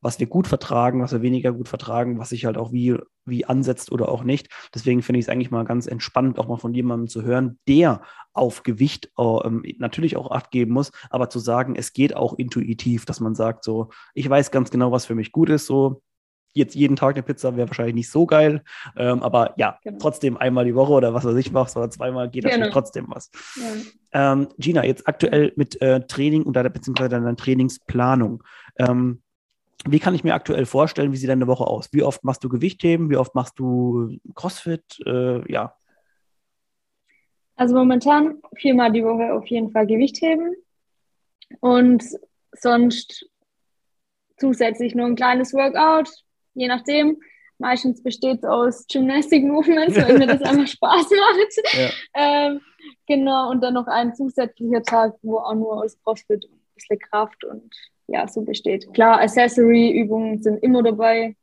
was 0.00 0.20
wir 0.20 0.26
gut 0.26 0.46
vertragen, 0.46 1.02
was 1.02 1.12
wir 1.12 1.22
weniger 1.22 1.52
gut 1.52 1.68
vertragen, 1.68 2.18
was 2.18 2.28
sich 2.28 2.44
halt 2.44 2.56
auch 2.56 2.72
wie, 2.72 2.96
wie 3.24 3.44
ansetzt 3.44 3.90
oder 3.90 4.08
auch 4.08 4.22
nicht. 4.22 4.48
Deswegen 4.74 5.02
finde 5.02 5.18
ich 5.18 5.26
es 5.26 5.28
eigentlich 5.28 5.50
mal 5.50 5.64
ganz 5.64 5.86
entspannt, 5.86 6.38
auch 6.38 6.46
mal 6.46 6.56
von 6.56 6.74
jemandem 6.74 7.08
zu 7.08 7.22
hören, 7.22 7.58
der 7.66 8.02
auf 8.32 8.62
Gewicht 8.62 9.10
äh, 9.18 9.50
natürlich 9.78 10.16
auch 10.16 10.30
Acht 10.30 10.50
geben 10.50 10.72
muss, 10.72 10.92
aber 11.10 11.30
zu 11.30 11.38
sagen, 11.38 11.74
es 11.74 11.92
geht 11.92 12.14
auch 12.14 12.34
intuitiv, 12.34 13.06
dass 13.06 13.20
man 13.20 13.34
sagt, 13.34 13.64
so, 13.64 13.90
ich 14.14 14.28
weiß 14.28 14.50
ganz 14.50 14.70
genau, 14.70 14.92
was 14.92 15.06
für 15.06 15.16
mich 15.16 15.32
gut 15.32 15.50
ist, 15.50 15.66
so, 15.66 16.02
jetzt 16.58 16.74
jeden 16.74 16.96
Tag 16.96 17.14
eine 17.14 17.22
Pizza 17.22 17.56
wäre 17.56 17.68
wahrscheinlich 17.68 17.94
nicht 17.94 18.10
so 18.10 18.26
geil. 18.26 18.62
Ähm, 18.96 19.22
aber 19.22 19.54
ja, 19.56 19.78
genau. 19.82 19.98
trotzdem 19.98 20.36
einmal 20.36 20.64
die 20.64 20.74
Woche 20.74 20.92
oder 20.92 21.14
was 21.14 21.24
weiß 21.24 21.36
ich 21.36 21.52
machst 21.52 21.76
oder 21.76 21.90
zweimal 21.90 22.28
geht 22.28 22.44
genau. 22.44 22.70
trotzdem 22.70 23.06
was. 23.08 23.30
Ja. 23.56 24.32
Ähm, 24.32 24.48
Gina, 24.58 24.84
jetzt 24.84 25.08
aktuell 25.08 25.52
mit 25.56 25.80
äh, 25.80 26.00
Training 26.06 26.42
und 26.42 26.54
deiner, 26.54 26.70
beziehungsweise 26.70 27.10
deiner 27.10 27.36
Trainingsplanung. 27.36 28.42
Ähm, 28.78 29.22
wie 29.86 30.00
kann 30.00 30.14
ich 30.14 30.24
mir 30.24 30.34
aktuell 30.34 30.66
vorstellen, 30.66 31.12
wie 31.12 31.16
sieht 31.16 31.30
deine 31.30 31.46
Woche 31.46 31.66
aus? 31.66 31.88
Wie 31.92 32.02
oft 32.02 32.24
machst 32.24 32.42
du 32.42 32.48
Gewichtheben? 32.48 33.10
Wie 33.10 33.16
oft 33.16 33.34
machst 33.34 33.58
du 33.58 34.18
CrossFit? 34.34 35.00
Äh, 35.06 35.50
ja. 35.50 35.74
Also 37.56 37.74
momentan 37.74 38.40
viermal 38.56 38.92
die 38.92 39.04
Woche 39.04 39.32
auf 39.32 39.46
jeden 39.46 39.70
Fall 39.70 39.86
Gewichtheben 39.86 40.54
und 41.60 42.04
sonst 42.52 43.28
zusätzlich 44.38 44.94
nur 44.94 45.06
ein 45.06 45.16
kleines 45.16 45.52
Workout, 45.52 46.08
je 46.58 46.68
nachdem. 46.68 47.18
Meistens 47.60 48.02
besteht 48.02 48.38
es 48.38 48.44
aus 48.44 48.86
Gymnastic 48.86 49.44
Movements, 49.44 49.96
weil 49.96 50.18
mir 50.18 50.26
das 50.26 50.42
einfach 50.48 50.66
Spaß 50.66 51.06
macht. 51.10 51.74
Ja. 51.74 51.90
Ähm, 52.14 52.60
genau, 53.06 53.50
und 53.50 53.62
dann 53.62 53.74
noch 53.74 53.88
ein 53.88 54.14
zusätzlicher 54.14 54.82
Tag, 54.82 55.14
wo 55.22 55.38
auch 55.38 55.54
nur 55.54 55.82
aus 55.82 55.98
CrossFit 56.04 56.44
und 56.44 56.52
ein 56.52 56.74
bisschen 56.74 56.98
Kraft 57.00 57.44
und 57.44 57.74
ja, 58.06 58.28
so 58.28 58.42
besteht. 58.42 58.92
Klar, 58.94 59.20
Accessory-Übungen 59.20 60.40
sind 60.42 60.62
immer 60.62 60.82
dabei. 60.82 61.36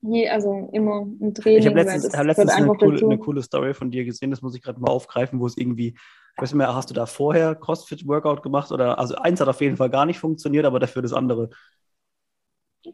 Je, 0.00 0.28
also 0.28 0.68
immer 0.72 1.06
im 1.20 1.34
Training. 1.34 1.60
Ich 1.60 1.66
habe 1.66 1.76
letztens, 1.76 2.16
hab 2.16 2.26
letztens 2.26 2.50
eine, 2.50 2.66
coole, 2.68 3.04
eine, 3.04 3.18
coole, 3.18 3.42
Story 3.42 3.74
von 3.74 3.90
dir 3.90 4.04
gesehen, 4.04 4.30
das 4.30 4.42
muss 4.42 4.54
ich 4.54 4.62
gerade 4.62 4.80
mal 4.80 4.90
aufgreifen, 4.90 5.38
wo 5.38 5.46
es 5.46 5.56
irgendwie, 5.56 5.88
ich 5.88 6.42
weiß 6.42 6.52
nicht 6.52 6.58
mehr, 6.58 6.74
hast 6.74 6.90
du 6.90 6.94
da 6.94 7.06
vorher 7.06 7.54
CrossFit-Workout 7.54 8.42
gemacht 8.42 8.72
oder, 8.72 8.98
also 8.98 9.14
eins 9.16 9.40
hat 9.40 9.48
auf 9.48 9.60
jeden 9.60 9.76
Fall 9.76 9.90
gar 9.90 10.06
nicht 10.06 10.18
funktioniert, 10.18 10.64
aber 10.64 10.80
dafür 10.80 11.02
das 11.02 11.12
andere. 11.12 11.50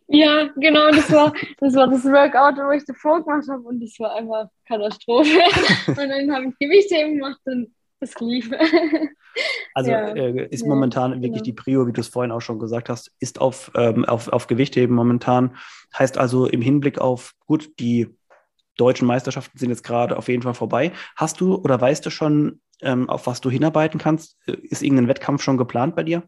Ja, 0.08 0.48
genau, 0.56 0.90
das 0.90 1.10
war 1.12 1.32
das, 1.58 1.74
war 1.74 1.88
das 1.88 2.04
Workout, 2.04 2.56
wo 2.56 2.70
ich 2.72 2.84
davor 2.84 3.22
gemacht 3.22 3.48
habe 3.48 3.62
und 3.62 3.80
das 3.80 3.98
war 3.98 4.14
einfach 4.14 4.48
Katastrophe. 4.66 5.38
und 5.86 5.96
dann 5.96 6.32
habe 6.32 6.46
ich 6.48 6.58
Gewichtheben 6.58 7.14
gemacht 7.16 7.40
und 7.46 7.74
das 8.00 8.14
lief. 8.20 8.50
Also 9.72 9.92
ja. 9.92 10.08
äh, 10.08 10.48
ist 10.50 10.66
momentan 10.66 11.12
ja, 11.12 11.16
wirklich 11.18 11.44
genau. 11.44 11.44
die 11.44 11.52
Prio, 11.52 11.86
wie 11.86 11.92
du 11.92 12.00
es 12.00 12.08
vorhin 12.08 12.32
auch 12.32 12.40
schon 12.40 12.58
gesagt 12.58 12.88
hast, 12.88 13.12
ist 13.20 13.40
auf, 13.40 13.70
ähm, 13.76 14.04
auf, 14.04 14.26
auf 14.28 14.48
Gewichtheben 14.48 14.96
momentan. 14.96 15.56
Heißt 15.96 16.18
also 16.18 16.46
im 16.46 16.60
Hinblick 16.60 16.98
auf, 16.98 17.34
gut, 17.46 17.78
die 17.78 18.08
deutschen 18.76 19.06
Meisterschaften 19.06 19.56
sind 19.58 19.70
jetzt 19.70 19.84
gerade 19.84 20.16
auf 20.16 20.26
jeden 20.26 20.42
Fall 20.42 20.54
vorbei. 20.54 20.92
Hast 21.14 21.40
du 21.40 21.54
oder 21.54 21.80
weißt 21.80 22.04
du 22.04 22.10
schon, 22.10 22.60
ähm, 22.80 23.08
auf 23.08 23.28
was 23.28 23.40
du 23.40 23.50
hinarbeiten 23.50 24.00
kannst? 24.00 24.36
Äh, 24.46 24.56
ist 24.62 24.82
irgendein 24.82 25.08
Wettkampf 25.08 25.42
schon 25.42 25.58
geplant 25.58 25.94
bei 25.94 26.02
dir? 26.02 26.24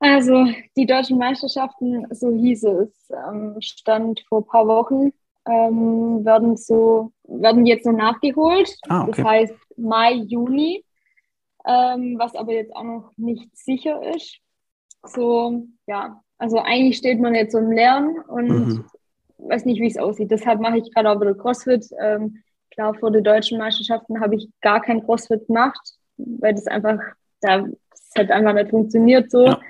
Also 0.00 0.46
die 0.76 0.86
deutschen 0.86 1.18
Meisterschaften, 1.18 2.06
so 2.10 2.32
hieß 2.32 2.64
es, 2.64 3.10
ähm, 3.10 3.56
stand 3.60 4.20
vor 4.28 4.40
ein 4.40 4.46
paar 4.46 4.66
Wochen, 4.66 5.12
ähm, 5.46 6.24
werden 6.24 6.56
so 6.56 7.12
werden 7.24 7.66
jetzt 7.66 7.84
so 7.84 7.92
nachgeholt. 7.92 8.74
Ah, 8.88 9.02
okay. 9.02 9.12
Das 9.14 9.24
heißt 9.24 9.54
Mai, 9.76 10.14
Juni, 10.14 10.84
ähm, 11.66 12.16
was 12.18 12.34
aber 12.34 12.52
jetzt 12.52 12.74
auch 12.74 12.82
noch 12.82 13.12
nicht 13.18 13.54
sicher 13.56 14.00
ist. 14.14 14.38
So, 15.04 15.66
ja, 15.86 16.22
also 16.38 16.58
eigentlich 16.58 16.96
steht 16.96 17.20
man 17.20 17.34
jetzt 17.34 17.52
so 17.52 17.58
im 17.58 17.70
Lernen 17.70 18.18
und 18.20 18.48
mhm. 18.48 18.84
weiß 19.36 19.66
nicht, 19.66 19.80
wie 19.80 19.86
es 19.86 19.98
aussieht. 19.98 20.30
Deshalb 20.30 20.60
mache 20.60 20.78
ich 20.78 20.92
gerade 20.92 21.10
auch 21.10 21.20
wieder 21.20 21.34
CrossFit. 21.34 21.90
Klar, 22.70 22.94
vor 22.94 23.10
den 23.10 23.24
deutschen 23.24 23.58
Meisterschaften 23.58 24.20
habe 24.20 24.36
ich 24.36 24.48
gar 24.60 24.80
kein 24.80 25.04
CrossFit 25.04 25.46
gemacht, 25.46 25.80
weil 26.16 26.54
das 26.54 26.66
einfach, 26.66 26.98
da, 27.40 27.66
das 27.90 28.10
hat 28.16 28.30
einfach 28.30 28.54
nicht 28.54 28.70
funktioniert 28.70 29.30
so 29.30 29.46
ja. 29.46 29.60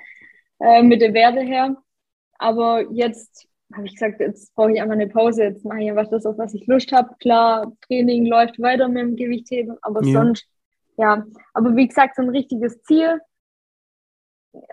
Äh, 0.63 0.83
mit 0.83 1.01
der 1.01 1.13
Werte 1.13 1.41
her. 1.41 1.75
Aber 2.37 2.91
jetzt 2.91 3.47
habe 3.73 3.85
ich 3.85 3.93
gesagt, 3.93 4.19
jetzt 4.19 4.53
brauche 4.55 4.71
ich 4.71 4.81
einfach 4.81 4.95
eine 4.95 5.07
Pause, 5.07 5.43
jetzt 5.43 5.65
mache 5.65 5.81
ich 5.81 5.89
einfach 5.89 6.09
das, 6.09 6.25
auf 6.25 6.37
was 6.37 6.53
ich 6.53 6.67
Lust 6.67 6.91
habe. 6.91 7.15
Klar, 7.19 7.71
Training 7.87 8.25
läuft 8.25 8.59
weiter 8.61 8.87
mit 8.87 9.01
dem 9.01 9.15
Gewichtheben, 9.15 9.77
aber 9.81 10.03
ja. 10.03 10.11
sonst, 10.11 10.47
ja. 10.97 11.25
Aber 11.53 11.75
wie 11.75 11.87
gesagt, 11.87 12.15
so 12.15 12.21
ein 12.21 12.29
richtiges 12.29 12.81
Ziel 12.83 13.19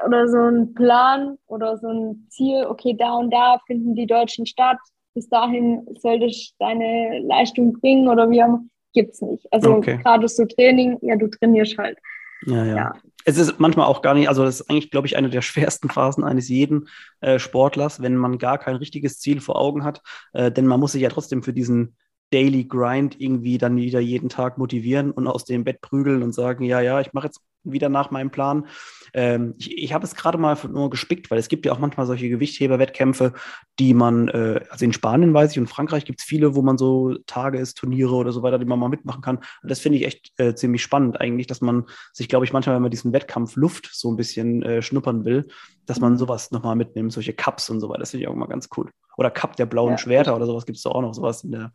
oder 0.04 0.28
so 0.28 0.38
ein 0.38 0.74
Plan 0.74 1.38
oder 1.46 1.76
so 1.78 1.88
ein 1.88 2.26
Ziel, 2.30 2.66
okay, 2.66 2.94
da 2.98 3.14
und 3.14 3.30
da 3.30 3.60
finden 3.66 3.94
die 3.94 4.06
Deutschen 4.06 4.46
statt, 4.46 4.78
bis 5.14 5.28
dahin 5.28 5.86
solltest 5.98 6.52
du 6.52 6.64
deine 6.64 7.20
Leistung 7.20 7.74
bringen 7.74 8.08
oder 8.08 8.30
wie 8.30 8.42
auch 8.42 8.58
gibt 8.92 9.14
es 9.14 9.22
nicht. 9.22 9.46
Also 9.52 9.74
okay. 9.74 9.98
gerade 10.02 10.26
so 10.28 10.44
Training, 10.44 10.98
ja, 11.02 11.16
du 11.16 11.28
trainierst 11.28 11.78
halt. 11.78 11.98
Ja, 12.46 12.64
ja, 12.64 12.76
ja. 12.76 12.92
Es 13.24 13.36
ist 13.36 13.58
manchmal 13.58 13.86
auch 13.86 14.00
gar 14.00 14.14
nicht, 14.14 14.28
also 14.28 14.44
das 14.44 14.60
ist 14.60 14.70
eigentlich, 14.70 14.90
glaube 14.90 15.06
ich, 15.06 15.16
eine 15.16 15.30
der 15.30 15.42
schwersten 15.42 15.88
Phasen 15.88 16.24
eines 16.24 16.48
jeden 16.48 16.88
äh, 17.20 17.38
Sportlers, 17.38 18.00
wenn 18.00 18.16
man 18.16 18.38
gar 18.38 18.58
kein 18.58 18.76
richtiges 18.76 19.18
Ziel 19.18 19.40
vor 19.40 19.56
Augen 19.56 19.84
hat. 19.84 20.02
Äh, 20.32 20.50
denn 20.50 20.66
man 20.66 20.80
muss 20.80 20.92
sich 20.92 21.02
ja 21.02 21.10
trotzdem 21.10 21.42
für 21.42 21.52
diesen 21.52 21.96
Daily 22.30 22.64
Grind 22.64 23.20
irgendwie 23.20 23.58
dann 23.58 23.76
wieder 23.76 24.00
jeden 24.00 24.28
Tag 24.28 24.58
motivieren 24.58 25.10
und 25.10 25.26
aus 25.26 25.44
dem 25.44 25.64
Bett 25.64 25.80
prügeln 25.80 26.22
und 26.22 26.34
sagen, 26.34 26.64
ja, 26.64 26.80
ja, 26.80 27.00
ich 27.00 27.12
mache 27.12 27.26
jetzt 27.26 27.40
wieder 27.64 27.88
nach 27.88 28.10
meinem 28.10 28.30
Plan. 28.30 28.66
Ähm, 29.14 29.54
ich 29.58 29.78
ich 29.78 29.92
habe 29.92 30.04
es 30.04 30.14
gerade 30.14 30.38
mal 30.38 30.56
nur 30.70 30.90
gespickt, 30.90 31.30
weil 31.30 31.38
es 31.38 31.48
gibt 31.48 31.64
ja 31.64 31.72
auch 31.72 31.78
manchmal 31.78 32.06
solche 32.06 32.28
Gewichtheberwettkämpfe, 32.28 33.32
die 33.78 33.94
man, 33.94 34.28
äh, 34.28 34.60
also 34.70 34.84
in 34.84 34.92
Spanien 34.92 35.32
weiß 35.32 35.52
ich 35.52 35.58
und 35.58 35.66
Frankreich 35.66 36.04
gibt 36.04 36.20
es 36.20 36.26
viele, 36.26 36.54
wo 36.54 36.62
man 36.62 36.78
so 36.78 37.16
Tage 37.26 37.58
ist, 37.58 37.78
Turniere 37.78 38.14
oder 38.14 38.32
so 38.32 38.42
weiter, 38.42 38.58
die 38.58 38.64
man 38.64 38.78
mal 38.78 38.88
mitmachen 38.88 39.22
kann. 39.22 39.36
Und 39.36 39.70
das 39.70 39.80
finde 39.80 39.98
ich 39.98 40.04
echt 40.04 40.32
äh, 40.38 40.54
ziemlich 40.54 40.82
spannend 40.82 41.20
eigentlich, 41.20 41.46
dass 41.46 41.60
man 41.60 41.86
sich, 42.12 42.28
glaube 42.28 42.44
ich, 42.44 42.52
manchmal, 42.52 42.76
wenn 42.76 42.82
man 42.82 42.90
diesen 42.90 43.12
Wettkampf 43.12 43.56
Luft 43.56 43.88
so 43.92 44.10
ein 44.10 44.16
bisschen 44.16 44.62
äh, 44.62 44.82
schnuppern 44.82 45.24
will, 45.24 45.48
dass 45.86 46.00
man 46.00 46.12
mhm. 46.12 46.18
sowas 46.18 46.50
nochmal 46.50 46.76
mitnimmt, 46.76 47.12
solche 47.12 47.32
Cups 47.32 47.70
und 47.70 47.80
so 47.80 47.88
weiter. 47.88 48.00
Das 48.00 48.10
finde 48.10 48.24
ich 48.24 48.28
auch 48.28 48.34
immer 48.34 48.48
ganz 48.48 48.68
cool. 48.76 48.90
Oder 49.16 49.30
Cup 49.30 49.56
der 49.56 49.66
blauen 49.66 49.92
ja. 49.92 49.98
Schwerter 49.98 50.36
oder 50.36 50.46
sowas 50.46 50.66
gibt 50.66 50.78
es 50.78 50.86
auch 50.86 51.00
noch, 51.00 51.14
sowas 51.14 51.44
in 51.44 51.52
der. 51.52 51.72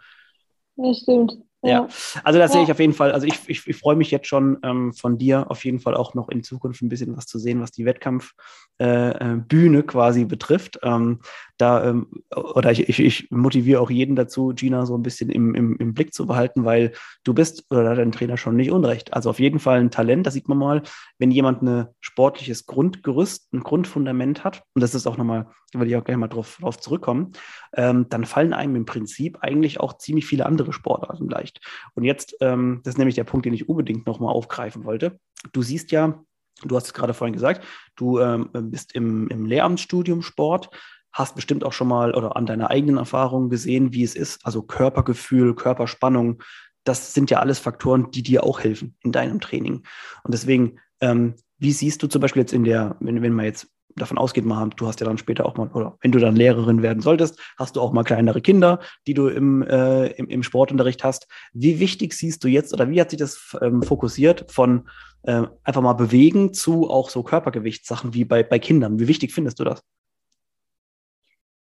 Ja, 0.75 0.93
stimmt. 0.93 1.37
Ja, 1.63 1.87
also 2.23 2.39
das 2.39 2.51
ja. 2.51 2.55
sehe 2.55 2.63
ich 2.63 2.71
auf 2.71 2.79
jeden 2.79 2.93
Fall. 2.93 3.11
Also 3.11 3.25
ich, 3.25 3.39
ich, 3.47 3.65
ich 3.67 3.75
freue 3.77 3.95
mich 3.95 4.11
jetzt 4.11 4.27
schon 4.27 4.57
ähm, 4.63 4.93
von 4.93 5.17
dir 5.17 5.49
auf 5.49 5.63
jeden 5.63 5.79
Fall 5.79 5.95
auch 5.95 6.13
noch 6.13 6.29
in 6.29 6.43
Zukunft 6.43 6.81
ein 6.81 6.89
bisschen 6.89 7.15
was 7.15 7.25
zu 7.25 7.39
sehen, 7.39 7.61
was 7.61 7.71
die 7.71 7.85
Wettkampfbühne 7.85 9.79
äh, 9.79 9.83
quasi 9.83 10.25
betrifft. 10.25 10.79
Ähm, 10.83 11.19
da, 11.57 11.83
ähm, 11.87 12.07
oder 12.35 12.71
ich, 12.71 12.89
ich, 12.89 12.99
ich 12.99 13.31
motiviere 13.31 13.79
auch 13.79 13.91
jeden 13.91 14.15
dazu, 14.15 14.53
Gina 14.55 14.85
so 14.85 14.97
ein 14.97 15.03
bisschen 15.03 15.29
im, 15.29 15.53
im, 15.53 15.77
im 15.77 15.93
Blick 15.93 16.13
zu 16.13 16.25
behalten, 16.25 16.65
weil 16.65 16.93
du 17.23 17.33
bist, 17.33 17.65
oder 17.69 17.95
dein 17.95 18.11
Trainer 18.11 18.37
schon 18.37 18.55
nicht 18.55 18.71
unrecht. 18.71 19.13
Also 19.13 19.29
auf 19.29 19.39
jeden 19.39 19.59
Fall 19.59 19.79
ein 19.79 19.91
Talent, 19.91 20.25
das 20.25 20.33
sieht 20.33 20.47
man 20.47 20.57
mal, 20.57 20.81
wenn 21.19 21.31
jemand 21.31 21.61
ein 21.61 21.87
sportliches 22.01 22.65
Grundgerüst, 22.65 23.53
ein 23.53 23.61
Grundfundament 23.61 24.43
hat, 24.43 24.63
und 24.73 24.81
das 24.81 24.95
ist 24.95 25.05
auch 25.05 25.17
nochmal, 25.17 25.47
da 25.71 25.79
werde 25.79 25.91
ich 25.91 25.95
auch 25.97 26.03
gleich 26.03 26.17
mal 26.17 26.27
drauf, 26.27 26.57
drauf 26.59 26.79
zurückkommen, 26.79 27.33
ähm, 27.73 28.07
dann 28.09 28.25
fallen 28.25 28.53
einem 28.53 28.75
im 28.75 28.85
Prinzip 28.85 29.37
eigentlich 29.41 29.79
auch 29.79 29.97
ziemlich 29.97 30.25
viele 30.25 30.45
andere 30.45 30.73
Sportarten 30.73 31.29
leicht. 31.29 31.61
Und 31.93 32.03
jetzt, 32.03 32.35
ähm, 32.41 32.81
das 32.83 32.95
ist 32.95 32.97
nämlich 32.97 33.15
der 33.15 33.25
Punkt, 33.25 33.45
den 33.45 33.53
ich 33.53 33.69
unbedingt 33.69 34.07
nochmal 34.07 34.33
aufgreifen 34.33 34.85
wollte. 34.85 35.19
Du 35.51 35.61
siehst 35.61 35.91
ja, 35.91 36.23
du 36.63 36.75
hast 36.75 36.87
es 36.87 36.93
gerade 36.93 37.13
vorhin 37.13 37.33
gesagt, 37.33 37.63
du 37.95 38.19
ähm, 38.19 38.49
bist 38.53 38.95
im, 38.95 39.27
im 39.27 39.45
Lehramtsstudium 39.45 40.21
Sport, 40.21 40.69
hast 41.13 41.35
bestimmt 41.35 41.63
auch 41.63 41.73
schon 41.73 41.87
mal 41.87 42.13
oder 42.13 42.35
an 42.35 42.45
deiner 42.45 42.69
eigenen 42.69 42.97
Erfahrung 42.97 43.49
gesehen, 43.49 43.93
wie 43.93 44.03
es 44.03 44.15
ist, 44.15 44.45
also 44.45 44.63
Körpergefühl, 44.63 45.55
Körperspannung, 45.55 46.41
das 46.83 47.13
sind 47.13 47.29
ja 47.29 47.39
alles 47.39 47.59
Faktoren, 47.59 48.11
die 48.11 48.23
dir 48.23 48.43
auch 48.43 48.59
helfen 48.59 48.95
in 49.01 49.11
deinem 49.11 49.39
Training. 49.39 49.83
Und 50.23 50.33
deswegen, 50.33 50.79
ähm, 50.99 51.35
wie 51.57 51.71
siehst 51.71 52.03
du 52.03 52.07
zum 52.07 52.21
Beispiel 52.21 52.41
jetzt 52.41 52.53
in 52.53 52.63
der, 52.63 52.97
wenn, 52.99 53.21
wenn 53.21 53.33
man 53.33 53.45
jetzt 53.45 53.67
davon 53.95 54.17
ausgeht, 54.17 54.45
mal, 54.45 54.69
du 54.75 54.87
hast 54.87 54.99
ja 54.99 55.05
dann 55.05 55.17
später 55.17 55.45
auch 55.45 55.55
mal, 55.55 55.67
oder 55.69 55.97
wenn 56.01 56.11
du 56.11 56.19
dann 56.19 56.35
Lehrerin 56.35 56.81
werden 56.81 57.01
solltest, 57.01 57.39
hast 57.57 57.75
du 57.75 57.81
auch 57.81 57.93
mal 57.93 58.03
kleinere 58.03 58.41
Kinder, 58.41 58.79
die 59.07 59.13
du 59.13 59.27
im, 59.27 59.61
äh, 59.61 60.07
im, 60.07 60.27
im, 60.27 60.43
Sportunterricht 60.43 61.03
hast. 61.03 61.27
Wie 61.53 61.79
wichtig 61.79 62.13
siehst 62.13 62.43
du 62.43 62.47
jetzt 62.47 62.73
oder 62.73 62.89
wie 62.89 62.99
hat 62.99 63.11
sich 63.11 63.19
das 63.19 63.55
ähm, 63.61 63.83
fokussiert 63.83 64.51
von 64.51 64.89
äh, 65.23 65.43
einfach 65.63 65.81
mal 65.81 65.93
bewegen 65.93 66.53
zu 66.53 66.89
auch 66.89 67.09
so 67.09 67.23
Körpergewichtssachen 67.23 68.13
wie 68.13 68.25
bei, 68.25 68.43
bei 68.43 68.57
Kindern? 68.57 68.99
Wie 68.99 69.07
wichtig 69.07 69.31
findest 69.31 69.59
du 69.59 69.63
das? 69.63 69.83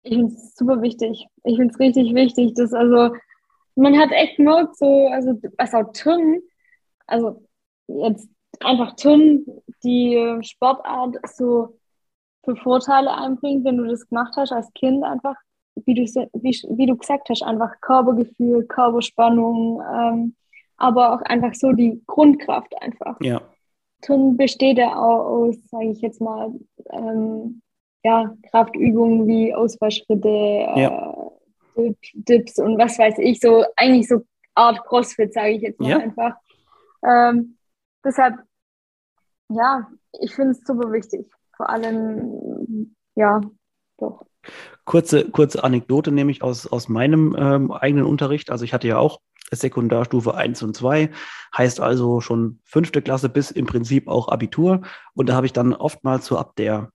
Ich 0.07 0.13
finde 0.15 0.33
es 0.33 0.55
super 0.55 0.81
wichtig. 0.81 1.27
Ich 1.43 1.57
finde 1.57 1.73
es 1.73 1.79
richtig 1.79 2.13
wichtig, 2.15 2.53
dass 2.53 2.73
also 2.73 3.13
man 3.75 3.97
hat 3.99 4.09
echt 4.11 4.39
nur 4.39 4.71
so, 4.73 5.07
also 5.07 5.37
was 5.57 5.73
auch 5.73 5.91
Turnen, 5.91 6.41
also 7.07 7.43
jetzt 7.87 8.29
einfach 8.61 8.95
Turnen, 8.95 9.45
die 9.83 10.37
Sportart 10.41 11.17
so 11.27 11.77
für 12.45 12.55
Vorteile 12.55 13.13
einbringt, 13.13 13.65
wenn 13.65 13.77
du 13.77 13.85
das 13.85 14.07
gemacht 14.07 14.33
hast 14.37 14.53
als 14.53 14.71
Kind 14.73 15.03
einfach, 15.03 15.35
wie 15.75 15.93
du, 15.93 16.03
wie, 16.03 16.77
wie 16.77 16.85
du 16.85 16.95
gesagt 16.95 17.27
hast, 17.29 17.43
einfach 17.43 17.81
Körpergefühl, 17.81 18.65
Körperspannung, 18.65 19.81
ähm, 19.93 20.35
aber 20.77 21.13
auch 21.13 21.21
einfach 21.23 21.53
so 21.53 21.73
die 21.73 22.01
Grundkraft 22.07 22.73
einfach. 22.81 23.17
Ja. 23.21 23.41
Turnen 24.01 24.37
besteht 24.37 24.77
ja 24.77 24.95
auch 24.95 25.25
aus, 25.25 25.57
sage 25.65 25.89
ich 25.89 25.99
jetzt 25.99 26.21
mal, 26.21 26.53
ähm, 26.91 27.61
ja, 28.03 28.33
Kraftübungen 28.49 29.27
wie 29.27 29.53
Ausfallschritte, 29.53 30.29
ja. 30.29 31.15
äh, 31.75 31.93
Dips 32.13 32.59
und 32.59 32.77
was 32.77 32.97
weiß 32.97 33.15
ich, 33.19 33.39
so 33.39 33.65
eigentlich 33.75 34.07
so 34.07 34.23
Art 34.55 34.83
CrossFit, 34.85 35.33
sage 35.33 35.51
ich 35.51 35.61
jetzt 35.61 35.79
mal 35.79 35.89
ja. 35.89 35.97
einfach. 35.97 36.35
Ähm, 37.05 37.57
deshalb, 38.03 38.35
ja, 39.49 39.87
ich 40.19 40.33
finde 40.33 40.51
es 40.51 40.61
super 40.65 40.91
wichtig. 40.91 41.27
Vor 41.55 41.69
allem, 41.69 42.95
ja, 43.15 43.41
doch. 43.97 44.25
Kurze, 44.85 45.29
kurze 45.29 45.63
Anekdote 45.63 46.11
nämlich 46.11 46.41
aus, 46.41 46.67
aus 46.67 46.87
meinem 46.87 47.35
ähm, 47.37 47.71
eigenen 47.71 48.05
Unterricht. 48.05 48.49
Also 48.49 48.63
ich 48.63 48.73
hatte 48.73 48.87
ja 48.87 48.97
auch 48.97 49.19
Sekundarstufe 49.51 50.35
1 50.35 50.61
und 50.63 50.75
2, 50.75 51.09
heißt 51.55 51.79
also 51.79 52.21
schon 52.21 52.59
fünfte 52.63 53.01
Klasse 53.01 53.29
bis 53.29 53.51
im 53.51 53.65
Prinzip 53.65 54.07
auch 54.07 54.27
Abitur. 54.29 54.81
Und 55.13 55.29
da 55.29 55.35
habe 55.35 55.45
ich 55.45 55.53
dann 55.53 55.73
oftmals 55.73 56.25
so 56.25 56.37
ab 56.37 56.55
der 56.57 56.91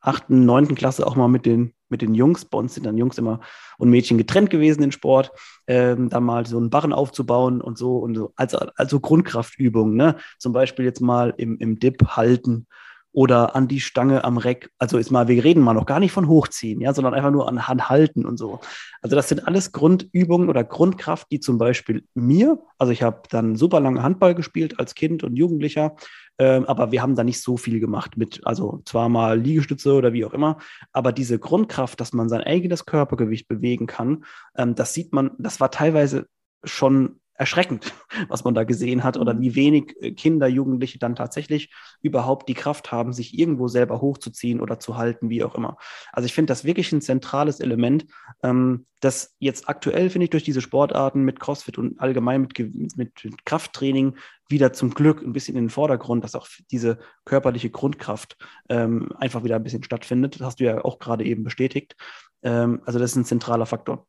achten, 0.00 0.44
neunten 0.44 0.74
Klasse 0.74 1.06
auch 1.06 1.16
mal 1.16 1.28
mit 1.28 1.46
den, 1.46 1.74
mit 1.88 2.02
den 2.02 2.14
Jungs, 2.14 2.44
bei 2.44 2.58
uns 2.58 2.74
sind 2.74 2.86
dann 2.86 2.96
Jungs 2.96 3.18
immer 3.18 3.40
und 3.78 3.90
Mädchen 3.90 4.18
getrennt 4.18 4.50
gewesen 4.50 4.82
in 4.82 4.92
Sport, 4.92 5.32
ähm, 5.66 6.08
dann 6.08 6.24
mal 6.24 6.46
so 6.46 6.56
einen 6.56 6.70
Barren 6.70 6.92
aufzubauen 6.92 7.60
und 7.60 7.76
so 7.78 7.98
und 7.98 8.14
so, 8.14 8.32
also, 8.36 8.58
also 8.76 9.00
Grundkraftübungen, 9.00 9.96
ne? 9.96 10.16
Zum 10.38 10.52
Beispiel 10.52 10.84
jetzt 10.84 11.00
mal 11.00 11.34
im, 11.36 11.58
im 11.58 11.78
Dip 11.78 12.16
halten 12.16 12.66
oder 13.12 13.56
an 13.56 13.68
die 13.68 13.80
Stange 13.80 14.24
am 14.24 14.38
Reck. 14.38 14.70
Also 14.78 14.98
ist 14.98 15.10
mal, 15.10 15.28
wir 15.28 15.42
reden 15.42 15.62
mal 15.62 15.74
noch 15.74 15.86
gar 15.86 16.00
nicht 16.00 16.12
von 16.12 16.28
hochziehen, 16.28 16.80
ja, 16.80 16.94
sondern 16.94 17.14
einfach 17.14 17.30
nur 17.30 17.48
an 17.48 17.66
Hand 17.66 17.88
halten 17.88 18.24
und 18.24 18.36
so. 18.36 18.60
Also 19.02 19.16
das 19.16 19.28
sind 19.28 19.46
alles 19.46 19.72
Grundübungen 19.72 20.48
oder 20.48 20.62
Grundkraft, 20.62 21.26
die 21.32 21.40
zum 21.40 21.58
Beispiel 21.58 22.04
mir, 22.14 22.58
also 22.78 22.92
ich 22.92 23.02
habe 23.02 23.22
dann 23.30 23.56
super 23.56 23.80
lange 23.80 24.02
Handball 24.02 24.34
gespielt 24.34 24.78
als 24.78 24.94
Kind 24.94 25.24
und 25.24 25.36
Jugendlicher, 25.36 25.96
äh, 26.38 26.62
aber 26.66 26.92
wir 26.92 27.02
haben 27.02 27.16
da 27.16 27.24
nicht 27.24 27.42
so 27.42 27.56
viel 27.56 27.80
gemacht 27.80 28.16
mit, 28.16 28.40
also 28.44 28.80
zwar 28.84 29.08
mal 29.08 29.38
Liegestütze 29.38 29.92
oder 29.94 30.12
wie 30.12 30.24
auch 30.24 30.32
immer, 30.32 30.58
aber 30.92 31.12
diese 31.12 31.38
Grundkraft, 31.38 32.00
dass 32.00 32.12
man 32.12 32.28
sein 32.28 32.42
eigenes 32.42 32.86
Körpergewicht 32.86 33.48
bewegen 33.48 33.86
kann, 33.86 34.24
ähm, 34.56 34.74
das 34.74 34.94
sieht 34.94 35.12
man, 35.12 35.32
das 35.38 35.60
war 35.60 35.70
teilweise 35.70 36.26
schon 36.62 37.20
erschreckend, 37.40 37.94
was 38.28 38.44
man 38.44 38.54
da 38.54 38.64
gesehen 38.64 39.02
hat 39.02 39.16
oder 39.16 39.32
mhm. 39.32 39.40
wie 39.40 39.54
wenig 39.54 39.96
äh, 40.00 40.12
Kinder, 40.12 40.46
Jugendliche 40.46 40.98
dann 40.98 41.16
tatsächlich 41.16 41.72
überhaupt 42.02 42.48
die 42.48 42.54
Kraft 42.54 42.92
haben, 42.92 43.14
sich 43.14 43.36
irgendwo 43.36 43.66
selber 43.66 44.02
hochzuziehen 44.02 44.60
oder 44.60 44.78
zu 44.78 44.98
halten, 44.98 45.30
wie 45.30 45.42
auch 45.42 45.54
immer. 45.54 45.78
Also 46.12 46.26
ich 46.26 46.34
finde 46.34 46.50
das 46.50 46.64
wirklich 46.64 46.92
ein 46.92 47.00
zentrales 47.00 47.58
Element, 47.58 48.06
ähm, 48.42 48.86
das 49.00 49.34
jetzt 49.38 49.70
aktuell, 49.70 50.10
finde 50.10 50.24
ich, 50.24 50.30
durch 50.30 50.44
diese 50.44 50.60
Sportarten 50.60 51.22
mit 51.22 51.40
CrossFit 51.40 51.78
und 51.78 51.98
allgemein 51.98 52.42
mit, 52.42 52.58
mit, 52.96 53.24
mit 53.24 53.46
Krafttraining 53.46 54.16
wieder 54.50 54.74
zum 54.74 54.90
Glück 54.90 55.22
ein 55.22 55.32
bisschen 55.32 55.56
in 55.56 55.64
den 55.64 55.70
Vordergrund, 55.70 56.22
dass 56.22 56.34
auch 56.34 56.46
diese 56.70 56.98
körperliche 57.24 57.70
Grundkraft 57.70 58.36
ähm, 58.68 59.10
einfach 59.16 59.44
wieder 59.44 59.56
ein 59.56 59.62
bisschen 59.62 59.82
stattfindet. 59.82 60.38
Das 60.38 60.46
hast 60.46 60.60
du 60.60 60.64
ja 60.64 60.84
auch 60.84 60.98
gerade 60.98 61.24
eben 61.24 61.42
bestätigt. 61.42 61.96
Ähm, 62.42 62.82
also 62.84 62.98
das 62.98 63.12
ist 63.12 63.16
ein 63.16 63.24
zentraler 63.24 63.64
Faktor. 63.64 64.06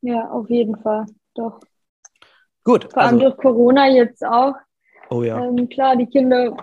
Ja, 0.00 0.30
auf 0.30 0.48
jeden 0.48 0.76
Fall, 0.76 1.06
doch. 1.34 1.58
Gut. 2.68 2.92
Vor 2.92 3.00
allem 3.00 3.14
also, 3.14 3.30
durch 3.30 3.36
Corona 3.38 3.88
jetzt 3.88 4.22
auch. 4.22 4.52
Oh 5.08 5.22
ja. 5.22 5.42
Ähm, 5.42 5.70
klar, 5.70 5.96
die 5.96 6.04
Kinder 6.04 6.54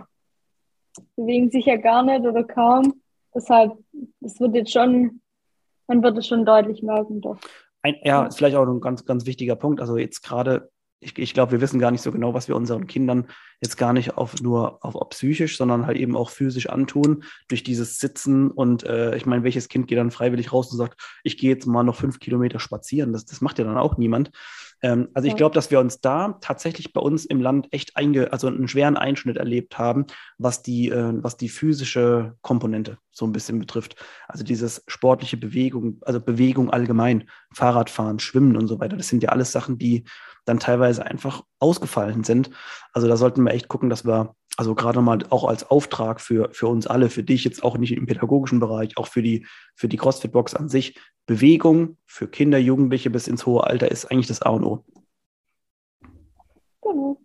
bewegen 1.15 1.49
sich 1.49 1.65
ja 1.65 1.77
gar 1.77 2.03
nicht 2.03 2.23
oder 2.23 2.43
kaum. 2.43 3.01
Deshalb, 3.33 3.71
es 4.21 4.39
wird 4.39 4.53
jetzt 4.53 4.71
schon, 4.71 5.19
man 5.87 6.03
wird 6.03 6.15
es 6.19 6.27
schon 6.27 6.45
deutlich 6.45 6.83
merken, 6.83 7.21
doch. 7.21 7.37
Ein, 7.81 7.95
ja, 8.03 8.27
ist 8.27 8.37
vielleicht 8.37 8.55
auch 8.55 8.67
ein 8.67 8.81
ganz, 8.81 9.03
ganz 9.05 9.25
wichtiger 9.25 9.55
Punkt. 9.55 9.81
Also 9.81 9.97
jetzt 9.97 10.21
gerade, 10.21 10.69
ich, 10.99 11.17
ich 11.17 11.33
glaube, 11.33 11.53
wir 11.53 11.61
wissen 11.61 11.79
gar 11.79 11.89
nicht 11.89 12.03
so 12.03 12.11
genau, 12.11 12.35
was 12.35 12.47
wir 12.47 12.55
unseren 12.55 12.85
Kindern 12.85 13.25
jetzt 13.59 13.75
gar 13.75 13.91
nicht 13.91 14.15
auf 14.15 14.39
nur 14.43 14.85
auf, 14.85 14.93
auf 14.93 15.09
psychisch, 15.09 15.57
sondern 15.57 15.87
halt 15.87 15.97
eben 15.97 16.15
auch 16.15 16.29
physisch 16.29 16.69
antun 16.69 17.23
durch 17.47 17.63
dieses 17.63 17.97
Sitzen. 17.97 18.51
Und 18.51 18.83
äh, 18.83 19.17
ich 19.17 19.25
meine, 19.25 19.43
welches 19.43 19.69
Kind 19.69 19.87
geht 19.87 19.97
dann 19.97 20.11
freiwillig 20.11 20.53
raus 20.53 20.71
und 20.71 20.77
sagt, 20.77 21.01
ich 21.23 21.39
gehe 21.39 21.49
jetzt 21.49 21.65
mal 21.65 21.81
noch 21.81 21.95
fünf 21.95 22.19
Kilometer 22.19 22.59
spazieren? 22.59 23.11
Das, 23.11 23.25
das 23.25 23.41
macht 23.41 23.57
ja 23.57 23.65
dann 23.65 23.79
auch 23.79 23.97
niemand. 23.97 24.29
Ähm, 24.81 25.09
also 25.13 25.27
ich 25.27 25.35
glaube, 25.35 25.55
dass 25.55 25.71
wir 25.71 25.79
uns 25.79 26.01
da 26.01 26.38
tatsächlich 26.41 26.93
bei 26.93 27.01
uns 27.01 27.25
im 27.25 27.41
Land 27.41 27.67
echt 27.71 27.95
einge 27.95 28.31
also 28.31 28.47
einen 28.47 28.67
schweren 28.67 28.97
Einschnitt 28.97 29.38
erlebt 29.38 29.77
haben, 29.77 30.05
was 30.38 30.61
die, 30.61 30.89
äh, 30.89 31.13
was 31.15 31.38
die 31.38 31.49
physische 31.49 32.35
Komponente 32.41 32.97
so 33.11 33.25
ein 33.25 33.31
bisschen 33.31 33.59
betrifft. 33.59 33.95
Also 34.27 34.43
dieses 34.43 34.83
sportliche 34.88 35.38
Bewegung, 35.38 35.99
also 36.01 36.19
Bewegung 36.19 36.69
allgemein, 36.69 37.29
Fahrradfahren, 37.53 38.19
Schwimmen 38.19 38.57
und 38.57 38.67
so 38.67 38.79
weiter. 38.79 38.97
Das 38.97 39.07
sind 39.07 39.23
ja 39.23 39.29
alles 39.29 39.51
Sachen, 39.51 39.77
die 39.77 40.03
dann 40.45 40.59
teilweise 40.59 41.05
einfach 41.05 41.43
ausgefallen 41.59 42.23
sind. 42.23 42.51
Also 42.93 43.07
da 43.07 43.17
sollten 43.17 43.43
wir 43.43 43.53
echt 43.53 43.67
gucken, 43.67 43.89
dass 43.89 44.05
wir 44.05 44.35
also 44.57 44.75
gerade 44.75 45.01
mal 45.01 45.19
auch 45.29 45.45
als 45.45 45.69
Auftrag 45.69 46.21
für, 46.21 46.49
für 46.53 46.67
uns 46.67 46.87
alle, 46.87 47.09
für 47.09 47.23
dich 47.23 47.43
jetzt 47.43 47.63
auch 47.63 47.77
nicht 47.77 47.91
im 47.91 48.05
pädagogischen 48.05 48.59
Bereich, 48.59 48.97
auch 48.97 49.07
für 49.07 49.21
die, 49.21 49.45
für 49.75 49.87
die 49.87 49.97
CrossFit-Box 49.97 50.53
an 50.55 50.69
sich, 50.69 50.97
Bewegung 51.25 51.97
für 52.05 52.27
Kinder, 52.27 52.57
Jugendliche 52.57 53.09
bis 53.09 53.27
ins 53.27 53.45
hohe 53.45 53.63
Alter 53.63 53.91
ist 53.91 54.05
eigentlich 54.05 54.27
das 54.27 54.41
A 54.41 54.49
und 54.49 54.63
O. 54.63 54.85
Genau. 56.81 57.19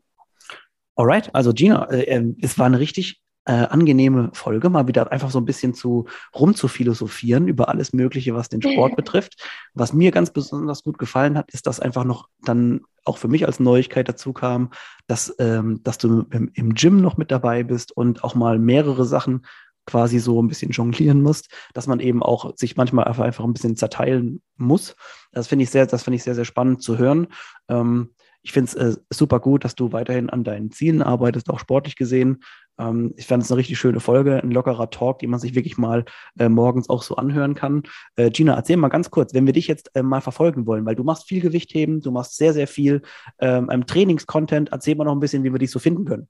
Alright, 0.96 1.34
also 1.34 1.52
Gina, 1.52 1.84
äh, 1.90 2.02
ähm, 2.02 2.36
es 2.40 2.58
war 2.58 2.66
eine 2.66 2.78
richtig 2.78 3.22
äh, 3.46 3.53
angenehme 3.53 4.31
Folge, 4.33 4.68
mal 4.68 4.87
wieder 4.87 5.11
einfach 5.12 5.31
so 5.31 5.38
ein 5.38 5.44
bisschen 5.44 5.74
zu 5.74 6.07
rum 6.35 6.55
zu 6.55 6.68
philosophieren 6.68 7.48
über 7.48 7.68
alles 7.68 7.92
Mögliche, 7.92 8.35
was 8.35 8.48
den 8.48 8.62
Sport 8.62 8.96
betrifft. 8.96 9.42
Was 9.74 9.92
mir 9.92 10.11
ganz 10.11 10.31
besonders 10.31 10.83
gut 10.83 10.98
gefallen 10.98 11.38
hat, 11.38 11.50
ist, 11.50 11.66
dass 11.66 11.81
einfach 11.81 12.05
noch 12.05 12.29
dann 12.42 12.83
auch 13.05 13.18
für 13.18 13.29
mich 13.29 13.46
als 13.46 13.59
Neuigkeit 13.61 14.09
dazu 14.09 14.33
kam, 14.33 14.70
dass, 15.07 15.35
ähm, 15.38 15.81
dass 15.83 15.98
du 15.98 16.26
im, 16.31 16.50
im 16.55 16.74
Gym 16.74 17.00
noch 17.00 17.16
mit 17.16 17.31
dabei 17.31 17.62
bist 17.62 17.92
und 17.92 18.24
auch 18.24 18.35
mal 18.35 18.59
mehrere 18.59 19.05
Sachen 19.05 19.46
quasi 19.87 20.18
so 20.18 20.40
ein 20.40 20.48
bisschen 20.48 20.70
jonglieren 20.70 21.22
musst, 21.22 21.50
dass 21.74 21.87
man 21.87 22.00
eben 22.00 22.22
auch 22.22 22.57
sich 22.57 22.76
manchmal 22.76 23.07
einfach, 23.07 23.24
einfach 23.24 23.44
ein 23.44 23.53
bisschen 23.53 23.76
zerteilen 23.76 24.42
muss. 24.57 24.94
Das 25.33 25.48
finde 25.48 25.64
ich 25.64 25.70
sehr, 25.70 25.87
das 25.87 26.03
finde 26.03 26.16
ich 26.16 26.22
sehr, 26.22 26.35
sehr 26.35 26.44
spannend 26.44 26.83
zu 26.83 26.98
hören. 26.98 27.29
Ähm, 27.68 28.11
ich 28.42 28.53
finde 28.53 28.70
es 28.70 28.74
äh, 28.74 28.96
super 29.11 29.40
gut, 29.40 29.64
dass 29.64 29.74
du 29.74 29.92
weiterhin 29.92 30.31
an 30.31 30.44
deinen 30.44 30.70
Zielen 30.70 31.03
arbeitest, 31.03 31.50
auch 31.50 31.59
sportlich 31.59 31.96
gesehen. 31.96 32.42
Ähm, 32.79 33.12
ich 33.16 33.26
fand 33.26 33.42
es 33.42 33.50
eine 33.50 33.59
richtig 33.59 33.79
schöne 33.79 34.00
Folge, 34.00 34.42
ein 34.42 34.50
lockerer 34.50 34.90
Talk, 34.90 35.18
den 35.18 35.31
man 35.31 35.40
sich 35.40 35.55
wirklich 35.55 35.76
mal 35.76 36.05
äh, 36.38 36.48
morgens 36.48 36.88
auch 36.88 37.03
so 37.03 37.16
anhören 37.16 37.55
kann. 37.55 37.83
Äh, 38.16 38.31
Gina, 38.31 38.55
erzähl 38.55 38.76
mal 38.76 38.88
ganz 38.88 39.11
kurz, 39.11 39.35
wenn 39.35 39.46
wir 39.46 39.53
dich 39.53 39.68
jetzt 39.68 39.94
äh, 39.94 40.03
mal 40.03 40.20
verfolgen 40.20 40.66
wollen, 40.66 40.87
weil 40.87 40.94
du 40.94 41.05
machst 41.05 41.29
viel 41.29 41.40
Gewichtheben, 41.40 42.00
du 42.00 42.11
machst 42.11 42.37
sehr, 42.37 42.53
sehr 42.53 42.66
viel 42.66 43.03
ähm, 43.40 43.87
Trainingscontent. 43.87 44.70
Erzähl 44.72 44.94
mal 44.94 45.05
noch 45.05 45.12
ein 45.14 45.20
bisschen, 45.20 45.44
wie 45.44 45.53
wir 45.53 45.59
dich 45.59 45.70
so 45.70 45.79
finden 45.79 46.05
können. 46.05 46.29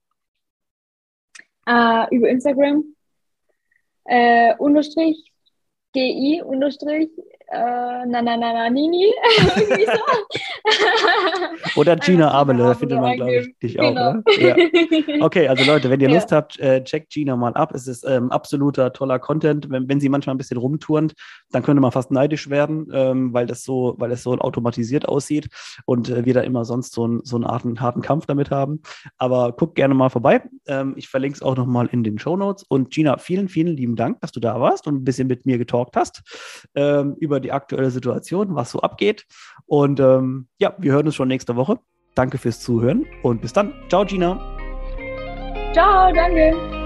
Uh, 1.69 2.05
über 2.09 2.27
Instagram. 2.27 2.83
Äh, 4.05 4.55
unterstrich 4.57 5.31
GI 5.93 6.41
unterstrich 6.43 7.09
äh, 7.51 8.05
na 8.07 8.21
na 8.21 8.37
na 8.37 8.53
na 8.53 8.69
Nini. 8.69 9.13
Oder 11.75 11.95
Gina 11.97 12.31
Abele, 12.31 12.63
da 12.63 12.73
findet 12.73 12.99
man, 12.99 13.15
glaube 13.15 13.35
ich, 13.35 13.59
dich 13.59 13.77
genau. 13.77 14.19
auch. 14.19 14.39
Ja. 14.39 14.55
Okay, 15.21 15.47
also 15.47 15.63
Leute, 15.63 15.89
wenn 15.89 15.99
ihr 15.99 16.09
ja. 16.09 16.15
Lust 16.15 16.31
habt, 16.31 16.59
äh, 16.59 16.83
checkt 16.83 17.11
Gina 17.11 17.35
mal 17.35 17.53
ab. 17.53 17.73
Es 17.73 17.87
ist 17.87 18.05
ähm, 18.07 18.31
absoluter 18.31 18.91
toller 18.93 19.19
Content. 19.19 19.69
Wenn, 19.69 19.87
wenn 19.87 19.99
sie 19.99 20.09
manchmal 20.09 20.35
ein 20.35 20.37
bisschen 20.37 20.57
rumturnt, 20.57 21.13
dann 21.51 21.63
könnte 21.63 21.81
man 21.81 21.91
fast 21.91 22.11
neidisch 22.11 22.49
werden, 22.49 22.87
ähm, 22.93 23.33
weil 23.33 23.45
das 23.45 23.63
so, 23.63 23.95
weil 23.97 24.11
es 24.11 24.23
so 24.23 24.37
automatisiert 24.37 25.07
aussieht 25.07 25.49
und 25.85 26.09
äh, 26.09 26.25
wir 26.25 26.33
da 26.33 26.41
immer 26.41 26.65
sonst 26.65 26.93
so, 26.93 27.07
ein, 27.07 27.21
so 27.23 27.35
einen 27.35 27.45
harten, 27.45 27.79
harten 27.79 28.01
Kampf 28.01 28.25
damit 28.25 28.51
haben. 28.51 28.81
Aber 29.17 29.51
guckt 29.51 29.75
gerne 29.75 29.93
mal 29.93 30.09
vorbei. 30.09 30.41
Ähm, 30.67 30.93
ich 30.95 31.07
verlinke 31.07 31.35
es 31.35 31.41
auch 31.41 31.55
nochmal 31.55 31.87
in 31.91 32.03
den 32.03 32.17
Show 32.17 32.35
Notes. 32.35 32.63
Und 32.63 32.91
Gina, 32.91 33.17
vielen, 33.17 33.47
vielen 33.47 33.75
lieben 33.75 33.95
Dank, 33.95 34.21
dass 34.21 34.31
du 34.31 34.39
da 34.39 34.59
warst 34.59 34.87
und 34.87 34.95
ein 34.95 35.03
bisschen 35.03 35.27
mit 35.27 35.45
mir 35.45 35.57
getalkt 35.57 35.95
hast 35.95 36.21
ähm, 36.75 37.15
über 37.19 37.40
die 37.41 37.51
aktuelle 37.51 37.91
Situation, 37.91 38.55
was 38.55 38.71
so 38.71 38.79
abgeht. 38.81 39.25
Und 39.65 39.99
ähm, 39.99 40.47
ja, 40.57 40.73
wir 40.77 40.93
hören 40.93 41.05
uns 41.05 41.15
schon 41.15 41.27
nächste 41.27 41.55
Woche. 41.55 41.79
Danke 42.15 42.37
fürs 42.37 42.59
Zuhören 42.59 43.05
und 43.23 43.41
bis 43.41 43.53
dann. 43.53 43.73
Ciao, 43.89 44.05
Gina. 44.05 44.39
Ciao, 45.73 46.11
danke. 46.13 46.80